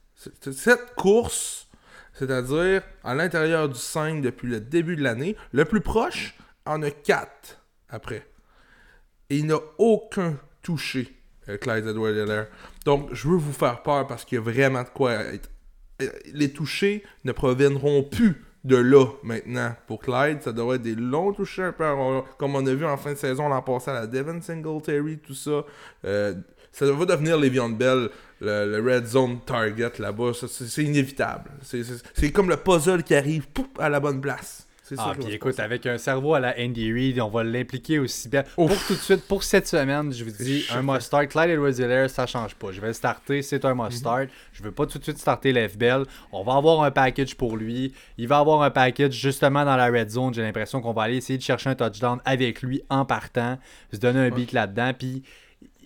[0.52, 1.68] 7 courses,
[2.12, 5.36] c'est-à-dire à l'intérieur du 5 depuis le début de l'année.
[5.52, 6.34] Le plus proche
[6.66, 7.58] en a 4
[7.88, 8.26] après.
[9.30, 11.16] Et il n'a aucun touché,
[11.48, 12.46] euh, Clyde edward helaire
[12.84, 15.50] donc, je veux vous faire peur parce qu'il y a vraiment de quoi être.
[16.02, 20.42] euh, Les touchés ne proviendront plus de là maintenant pour Clyde.
[20.42, 21.84] Ça devrait être des longs touchés un peu
[22.38, 25.34] comme on a vu en fin de saison l'an passé à la Devon Singletary, tout
[25.34, 25.64] ça.
[26.04, 26.34] Euh,
[26.72, 28.08] ça va devenir Le'Veon Bell,
[28.40, 30.32] le, le red zone target là-bas.
[30.48, 31.50] C'est inévitable.
[31.62, 34.66] C'est- comme le puzzle qui arrive pouf, à la bonne place.
[34.82, 38.00] C'est ça Ah, puis écoute, avec un cerveau à la Andy Reid, on va l'impliquer
[38.00, 38.42] aussi bien.
[38.56, 40.82] Pour tout de suite, pour cette semaine, je vous dis, un chaud.
[40.82, 41.28] must start.
[41.28, 42.72] Clyde edwards ça change pas.
[42.72, 43.84] Je vais le starter, c'est un Mhm.
[43.84, 44.28] must start.
[44.52, 46.06] Je veux pas tout de suite starter l'FBL.
[46.32, 47.92] On va avoir un package pour lui.
[48.18, 50.34] Il va avoir un package justement dans la red zone.
[50.34, 53.60] J'ai l'impression qu'on va aller essayer de chercher un touchdown avec lui en partant,
[53.92, 54.90] se donner un beat là-dedans.
[54.98, 55.22] Puis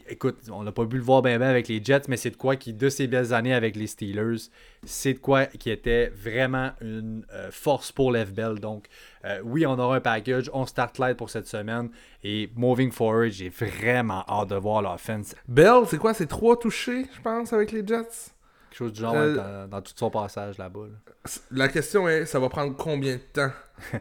[0.08, 2.36] écoute, on n'a pas pu le voir bien bien avec les Jets, mais c'est de
[2.36, 4.48] quoi qui, de ces belles années avec les Steelers,
[4.84, 8.60] c'est de quoi qui était vraiment une euh, force pour l'FBL.
[8.60, 8.86] Donc,
[9.24, 11.90] euh, oui, on aura un package, on start light pour cette semaine.
[12.22, 15.34] Et moving forward, j'ai vraiment hâte de voir l'offense.
[15.48, 16.14] Bell, c'est quoi?
[16.14, 18.30] C'est trois touchés, je pense, avec les Jets?
[18.70, 19.34] Quelque chose du genre Euh,
[19.66, 20.86] dans, dans tout son passage là-bas.
[20.90, 21.30] là.
[21.50, 23.52] La question est, ça va prendre combien de temps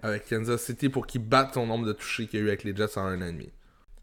[0.02, 2.64] avec Kansas City pour qu'il batte son nombre de touchés qu'il y a eu avec
[2.64, 3.50] les Jets en un an et demi?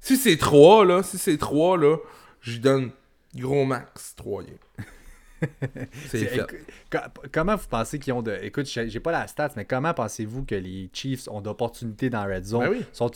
[0.01, 1.96] Si c'est 3, là, si c'est 3, là,
[2.42, 2.90] j'y donne
[3.34, 4.86] gros max 3 games.
[6.09, 6.46] c'est fait.
[7.32, 8.36] comment vous pensez qu'ils ont de.
[8.42, 12.44] Écoute, j'ai pas la stats, mais comment pensez-vous que les Chiefs ont d'opportunités dans Red
[12.44, 12.61] Zone?
[12.61, 12.84] Ben oui.
[12.92, 13.11] Sont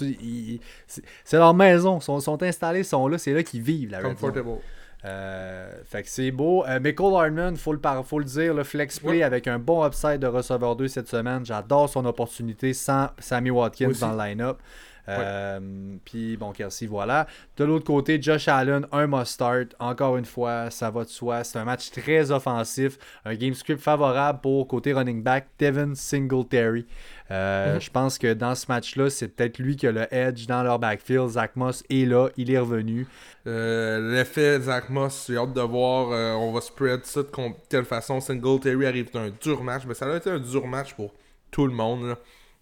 [1.25, 4.59] C'est leur maison, sont, sont installés, sont là, c'est là qu'ils vivent la Red Zone.
[5.05, 6.65] Euh, fait que c'est beau.
[6.67, 9.23] Euh, Michael Hardman, faut le, faut le dire, le flex play Ouais.
[9.23, 11.45] avec un bon upside de receveur 2 cette semaine.
[11.45, 14.61] J'adore son opportunité sans Sammy Watkins dans le line-up.
[15.09, 15.61] Euh,
[16.05, 17.27] Puis bon, Kelsey, voilà.
[17.57, 19.75] De l'autre côté, Josh Allen, un must-start.
[19.79, 21.45] Encore une fois, ça va de soi.
[21.45, 22.99] C'est un match très offensif.
[23.25, 26.87] Un game script favorable pour côté running back, Devin Singletary.
[27.31, 27.81] Euh, Mhm.
[27.81, 30.79] Je pense que dans ce match-là, c'est peut-être lui qui a le edge dans leur
[30.79, 31.29] backfield.
[31.31, 33.07] Zach Moss est là, il est revenu.
[33.47, 36.11] Euh, L'effet Zach Moss, j'ai hâte de voir.
[36.13, 37.29] euh, on va spread ça de
[37.69, 38.21] quelle façon.
[38.21, 39.83] Singletary arrive d'un dur match.
[39.87, 41.13] Mais ça a été un dur match pour
[41.51, 42.17] tout le monde.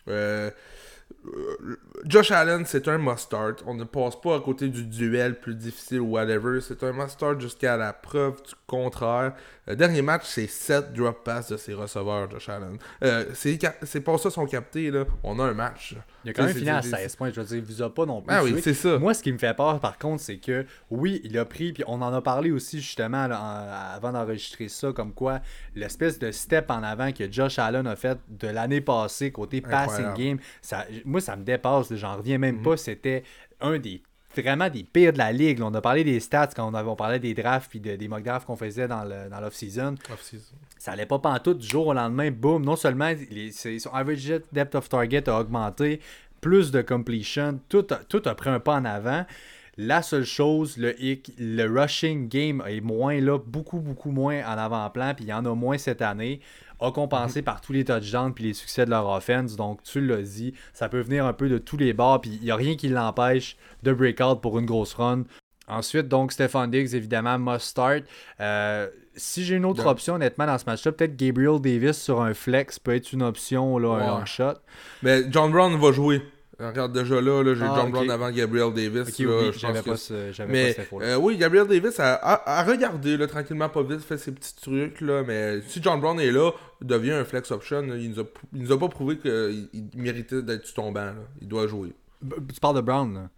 [0.07, 0.51] là.
[2.05, 3.63] Josh Allen, c'est un must-start.
[3.67, 6.61] On ne passe pas à côté du duel plus difficile ou whatever.
[6.61, 9.35] C'est un must-start jusqu'à la preuve du contraire.
[9.67, 12.79] Le dernier match, c'est 7 drop pass de ses receveurs, Josh Allen.
[13.05, 15.05] Euh, c'est cap- c'est pas ça son capté, là.
[15.23, 15.95] On a un match.
[16.25, 17.31] Il a quand même fini à c'est- 16 points.
[17.31, 18.35] Je veux dire, il vous a pas non plus.
[18.35, 18.99] Ah oui, c'est ça.
[18.99, 21.85] Moi, ce qui me fait peur, par contre, c'est que oui, il a pris, puis
[21.87, 25.41] on en a parlé aussi justement là, en- avant d'enregistrer ça, comme quoi
[25.77, 30.07] l'espèce de step en avant que Josh Allen a fait de l'année passée côté passing
[30.17, 31.95] game, ça, moi, ça me dépasse.
[31.95, 32.63] J'en reviens même Mhm.
[32.63, 32.77] pas.
[32.77, 33.23] C'était
[33.61, 34.03] un des
[34.35, 35.61] vraiment des pires de la ligue.
[35.63, 38.09] On a parlé des stats quand on, avait, on parlait des drafts puis de- des
[38.09, 40.55] mock drafts qu'on faisait dans l'off-season Off-season.
[40.79, 44.75] ça allait pas pantoute du jour au lendemain, boum, non seulement les- son average depth
[44.75, 46.01] of target a augmenté,
[46.41, 49.27] plus de completion, tout a, tout a pris un pas en avant.
[49.77, 54.59] La seule chose, le hic, le rushing game est moins là, beaucoup, beaucoup moins en
[54.59, 56.41] avant-plan, puis il y en a moins cette année,
[56.83, 59.57] a compensé par tous les touchdowns puis les succès de leur offense.
[59.57, 62.45] Donc, tu l'as dit, ça peut venir un peu de tous les bords, puis il
[62.45, 65.25] n'y a rien qui l'empêche de break out pour une grosse run.
[65.69, 68.05] Ensuite, donc, Stephon Diggs, évidemment, must start.
[68.41, 72.35] Euh, si j'ai une autre option, honnêtement, dans ce match-là, peut-être Gabriel Davis sur un
[72.35, 74.55] flex peut être une option, là, un long shot.
[75.03, 76.23] Mais John Brown va jouer.
[76.61, 77.91] Regarde déjà là, là j'ai Ah, John.
[77.91, 79.09] Brown avant Gabriel Davis.
[79.09, 81.67] Ok, là, oui, je j'avais pense que pas, ce, Mais pas cette euh, oui, Gabriel
[81.67, 85.01] Davis a, a- a regardé là, tranquillement, pas vite, fait ses petits trucs.
[85.01, 86.51] Là, mais si John Brown est là,
[86.81, 88.25] devient un flex option, là, il, nous a,
[88.55, 91.01] il nous a pas prouvé qu'il il méritait d'être tombant.
[91.07, 91.15] Là.
[91.41, 91.93] Il doit jouer.
[92.25, 93.29] B- Tu parles de Brown, là.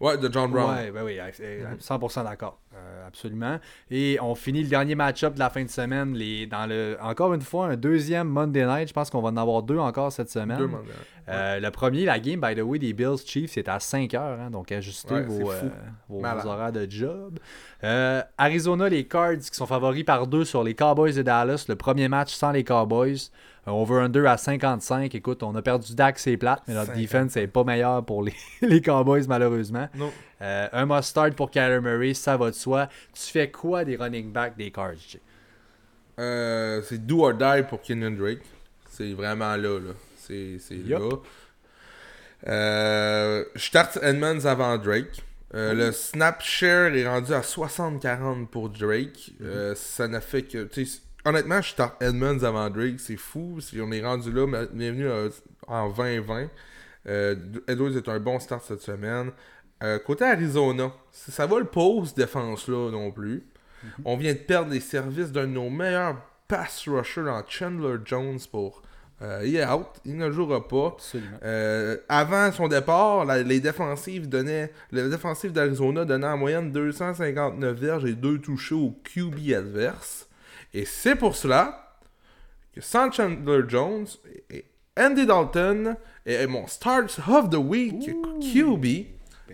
[0.00, 0.74] Ouais, de John Brown.
[0.74, 2.58] Ouais, ben oui, euh, 100% d'accord.
[2.74, 3.58] Euh, absolument.
[3.90, 6.14] Et on finit le dernier match-up de la fin de semaine.
[6.14, 8.88] Les, dans le, encore une fois, un deuxième Monday night.
[8.88, 10.56] Je pense qu'on va en avoir deux encore cette semaine.
[10.56, 10.70] Deux.
[11.28, 14.40] Euh, le premier, la game, by the way, des Bills Chiefs, c'est à 5 heures.
[14.40, 15.68] hein, donc, ajustez Ouais, vos, euh,
[16.08, 17.38] vos- horaires de job.
[17.84, 21.66] Euh, Arizona, les Cards qui sont favoris par deux sur les Cowboys de Dallas.
[21.68, 23.30] Le premier match sans les Cowboys.
[23.66, 25.14] Un over-under à 55.
[25.14, 27.02] Écoute, on a perdu Dax et plate, mais notre 50.
[27.02, 29.88] defense n'est pas meilleure pour les, les Cowboys, malheureusement.
[29.94, 30.12] Non.
[30.40, 32.88] Euh, un must-start pour Kyler Murray, ça va de soi.
[33.12, 35.20] Tu fais quoi des running backs des Cards, Jay?
[36.18, 38.42] Euh, c'est do or die pour Kenyon Drake.
[38.88, 39.78] C'est vraiment là.
[39.78, 39.92] là.
[40.16, 40.98] C'est c'est là.
[42.46, 45.22] Euh, je starte Edmonds avant Drake.
[45.54, 49.32] Euh, le snap share est rendu à 60-40 pour Drake.
[49.42, 50.68] Euh, ça n'a fait que.
[51.24, 53.60] Honnêtement, je start Edmonds avant Drake, c'est fou.
[53.60, 55.28] Si on est rendu là, bienvenue euh,
[55.66, 56.48] en 2020.
[57.08, 57.34] Euh,
[57.68, 59.30] Edwards est un bon start cette semaine.
[59.82, 63.44] Euh, côté Arizona, ça va le pause défense là non plus.
[64.04, 66.16] On vient de perdre les services d'un de nos meilleurs
[66.48, 68.82] pass rushers en Chandler Jones pour.
[69.22, 70.96] euh, il est out, il ne jouera pas.
[71.42, 74.72] Euh, avant son départ, la- les défensives donnaient.
[74.90, 80.26] Le défensif d'Arizona donnait en moyenne 259 verges et 2 touchés au QB adverse.
[80.72, 81.98] Et c'est pour cela
[82.72, 84.06] que sans Chandler Jones
[84.50, 84.64] et
[84.98, 85.96] Andy Dalton
[86.26, 88.10] et mon Start of the Week
[88.40, 89.06] QB,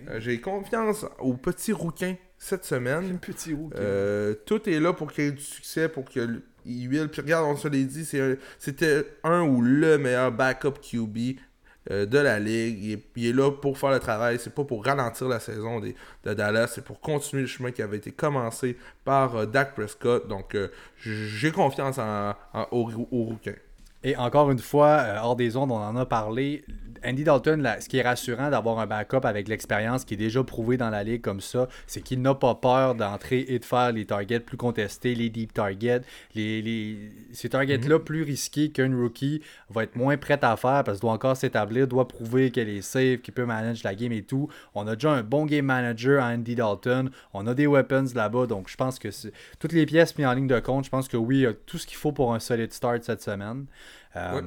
[0.09, 3.17] euh, j'ai confiance au petit rouquin cette semaine.
[3.19, 3.55] Petit.
[3.75, 7.07] Euh, tout est là pour qu'il y ait du succès, pour qu'il huile.
[7.09, 8.05] Puis regarde, on se l'a dit,
[8.59, 11.37] c'était un ou le meilleur backup QB
[11.91, 13.01] euh, de la ligue.
[13.15, 14.39] Il est, là pour faire le travail.
[14.39, 17.97] C'est pas pour ralentir la saison de Dallas, c'est pour continuer le chemin qui avait
[17.97, 20.27] été commencé par euh, Dak Prescott.
[20.27, 20.69] Donc, euh,
[21.03, 22.89] j'ai confiance en, en- au.
[24.07, 26.63] Et encore une fois, euh, hors des ondes, on en a parlé.
[27.05, 30.43] Andy Dalton, là, ce qui est rassurant d'avoir un backup avec l'expérience qui est déjà
[30.45, 33.91] prouvé dans la ligue comme ça, c'est qu'il n'a pas peur d'entrer et de faire
[33.91, 36.01] les targets plus contestés, les deep targets.
[36.35, 40.97] Les, les- Ces targets-là plus risqués qu'un rookie va être moins prêt à faire parce
[40.99, 44.23] qu'il doit encore s'établir, doit prouver qu'elle est safe, qu'il peut manager la game et
[44.23, 44.47] tout.
[44.73, 47.11] On a déjà un bon game manager à Andy Dalton.
[47.33, 49.09] On a des weapons là-bas, donc je pense que
[49.59, 51.53] toutes les pièces mises en ligne de compte, je pense que oui, il y a
[51.53, 53.65] tout ce qu'il faut pour un solid start cette semaine.
[54.15, 54.41] Euh,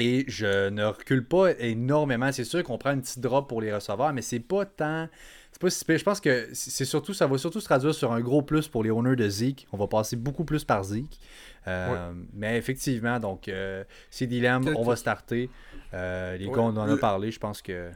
[0.00, 2.30] Et je ne recule pas énormément.
[2.30, 5.08] C'est sûr qu'on prend une petite drop pour les receveurs, mais c'est pas tant.
[5.50, 5.98] C'est pas si pire.
[5.98, 8.84] Je pense que c'est surtout, ça va surtout se traduire sur un gros plus pour
[8.84, 9.66] les owners de Zeke.
[9.72, 11.18] On va passer beaucoup plus par Zeke.
[11.66, 15.50] Euh, Mais effectivement, donc, euh, c'est Quel- on va starter.
[15.94, 17.30] Euh, les gars, on en a parlé.
[17.32, 17.90] Je pense que.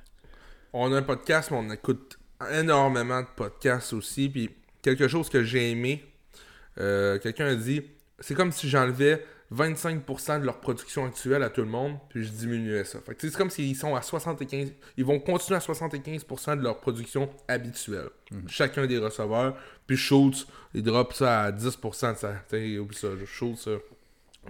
[0.73, 2.19] On a un podcast, mais on écoute
[2.53, 4.29] énormément de podcasts aussi.
[4.29, 4.51] Puis
[4.83, 6.05] quelque chose que j'ai aimé,
[6.77, 7.83] quelqu'un a dit
[8.19, 12.31] c'est comme si j'enlevais 25% de leur production actuelle à tout le monde, puis je
[12.31, 13.01] diminuais ça.
[13.01, 16.79] Fait que, c'est comme s'ils sont à 75, ils vont continuer à 75% de leur
[16.79, 18.09] production habituelle.
[18.49, 19.55] Chacun des receveurs.
[19.87, 22.33] Puis Schultz, il drop ça à 10% de ça.
[22.49, 23.79] Tu sais, oublie ça, Schultz, euh,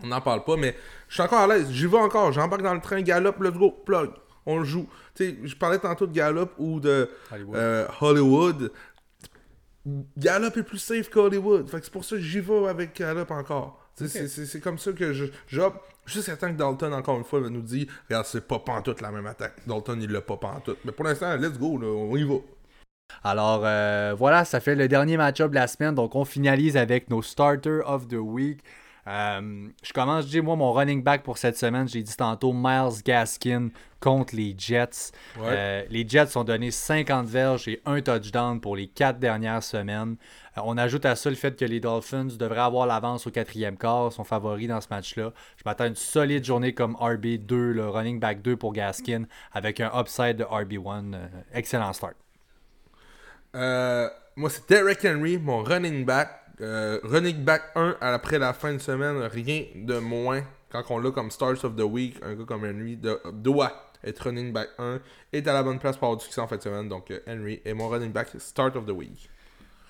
[0.02, 0.76] on n'en parle pas, mais
[1.08, 1.68] je suis encore à l'aise.
[1.70, 2.32] J'y vais encore.
[2.32, 4.10] J'embarque dans le train Gallup, let's go, plug.
[4.46, 4.88] On le joue.
[5.14, 7.56] Tu sais, je parlais tantôt de Gallup ou de Hollywood.
[7.56, 8.72] euh, Hollywood.
[10.16, 11.68] Gallup est plus safe qu'Hollywood.
[11.68, 13.81] Fait que c'est pour ça que j'y vais avec Gallup encore.
[13.94, 15.78] C'est- comme ça que je j'opte.
[16.04, 19.26] Jusqu'à temps que Dalton, encore une fois, nous dit Regarde, c'est pas pantoute la même
[19.26, 19.54] attaque.
[19.66, 20.78] Dalton, il l'a pas pantoute.
[20.84, 22.36] Mais pour l'instant, let's go, là, on y va.
[23.22, 25.94] Alors euh, voilà, ça fait le dernier match-up de la semaine.
[25.94, 28.60] Donc on finalise avec nos starters of the week.
[29.08, 32.52] Euh, je commence, je dis moi mon running back pour cette semaine, j'ai dit tantôt
[32.52, 35.10] Miles Gaskin contre les Jets.
[35.38, 35.46] Ouais.
[35.48, 40.16] Euh, les Jets ont donné 50 verges et un touchdown pour les quatre dernières semaines.
[40.56, 43.76] Euh, on ajoute à ça le fait que les Dolphins devraient avoir l'avance au quatrième
[43.76, 45.32] quart, sont favoris dans ce match-là.
[45.56, 49.80] Je m'attends à une solide journée comme RB2, le running back 2 pour Gaskin, avec
[49.80, 51.14] un upside de RB1.
[51.14, 52.14] Euh, excellent start.
[53.54, 56.38] Euh, moi, c'est Derek Henry, mon running back.
[56.60, 60.44] Running back 1 après la fin de semaine, rien de moins.
[60.70, 62.96] Quand on l'a comme Stars of the Week, un gars comme Henry
[63.32, 65.00] doit être running back 1,
[65.32, 66.88] est à la bonne place pour avoir du succès en fin de semaine.
[66.88, 69.28] Donc, Henry est mon running back start of the week.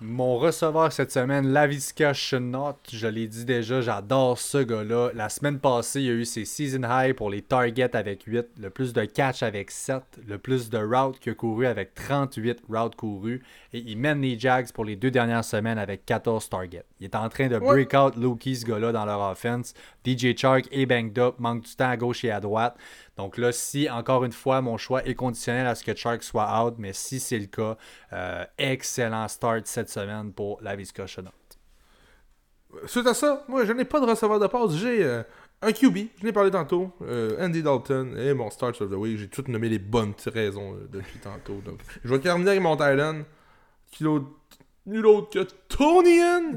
[0.04, 5.10] Mon receveur cette semaine, Lavisca Chenot, je l'ai dit déjà, j'adore ce gars-là.
[5.14, 8.46] La semaine passée, il y a eu ses season high pour les targets avec 8,
[8.60, 12.62] le plus de catch avec 7, le plus de routes qu'il a couru avec 38
[12.68, 13.44] routes courues.
[13.72, 16.84] Et il mène les Jags pour les deux dernières semaines avec 14 targets.
[17.00, 19.74] Il est en train de break out Loki, ce gars-là, dans leur offense.
[20.06, 22.76] DJ Chark est banged up, manque du temps à gauche et à droite.
[23.16, 26.64] Donc là, si, encore une fois, mon choix est conditionnel à ce que Chark soit
[26.64, 27.76] out, mais si c'est le cas,
[28.12, 31.30] euh, excellent start cette semaine pour la Visca Chenot.
[32.86, 34.74] Suite à ça, moi, je n'ai pas de receveur de passe.
[34.76, 35.22] J'ai euh,
[35.60, 39.18] un QB, je l'ai parlé tantôt, euh, Andy Dalton et mon start of the week.
[39.18, 41.60] J'ai tout nommé les bonnes raisons euh, depuis tantôt.
[41.64, 43.22] Donc, je vais terminer avec mon Thailand,
[43.92, 44.04] qui
[44.86, 46.56] nul autre que Tonian.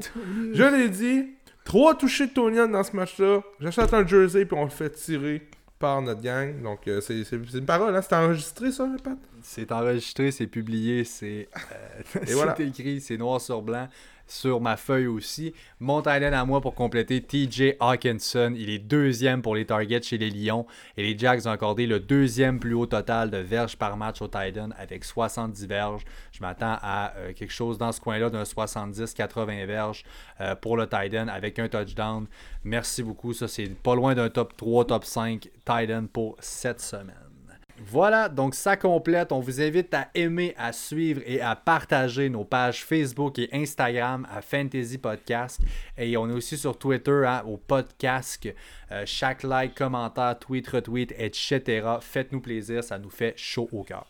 [0.52, 1.28] Je l'ai dit,
[1.64, 3.42] trois touchés de Tonian dans ce match-là.
[3.60, 6.60] J'achète un jersey puis on le fait tirer par notre gang.
[6.62, 8.02] Donc, euh, c'est une parole, hein?
[8.02, 9.18] C'est enregistré, ça, Pat?
[9.42, 12.60] C'est enregistré, c'est publié, c'est euh, c'est voilà.
[12.60, 13.88] écrit, c'est noir sur blanc
[14.26, 15.54] sur ma feuille aussi.
[15.80, 18.54] Mon Thailand à moi pour compléter, TJ Hawkinson.
[18.56, 20.66] Il est deuxième pour les targets chez les Lions.
[20.96, 24.28] Et les Jags ont accordé le deuxième plus haut total de verges par match au
[24.28, 26.02] Titan avec 70 verges.
[26.32, 30.04] Je m'attends à euh, quelque chose dans ce coin-là d'un 70-80 verges
[30.40, 32.26] euh, pour le Titan avec un touchdown.
[32.64, 33.32] Merci beaucoup.
[33.32, 37.25] Ça, c'est pas loin d'un top 3, top 5 Titan pour cette semaine.
[37.78, 39.32] Voilà, donc ça complète.
[39.32, 44.26] On vous invite à aimer, à suivre et à partager nos pages Facebook et Instagram
[44.34, 45.60] à Fantasy Podcast.
[45.98, 48.48] Et on est aussi sur Twitter hein, au podcast.
[48.90, 51.86] Euh, chaque like, commentaire, tweet, retweet, etc.
[52.00, 54.06] Faites-nous plaisir, ça nous fait chaud au cœur.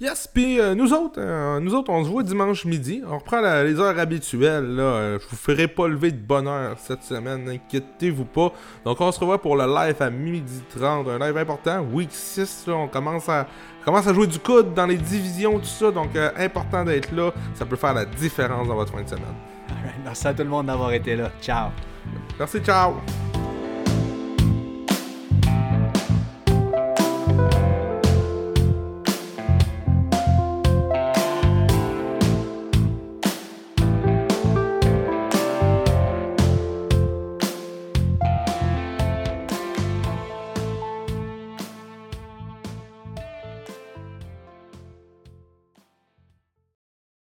[0.00, 3.02] Yes, puis euh, nous autres, euh, nous autres, on se voit dimanche midi.
[3.06, 4.64] On reprend la- les heures habituelles.
[4.76, 4.82] Là.
[4.82, 8.50] Euh, je vous ferai pas lever de bonne heure cette semaine, inquiétez-vous pas.
[8.86, 11.80] Donc on se revoit pour le live à midi 30, un live important.
[11.92, 13.46] Week 6, là, on commence à,
[13.84, 15.90] commence à jouer du coude dans les divisions, tout ça.
[15.90, 17.32] Donc important d'être là.
[17.54, 19.24] Ça peut faire la différence dans votre fin de semaine.
[19.68, 21.30] Alright, merci à tout le monde d'avoir été là.
[21.42, 21.68] Ciao.
[22.38, 22.94] Merci, ciao!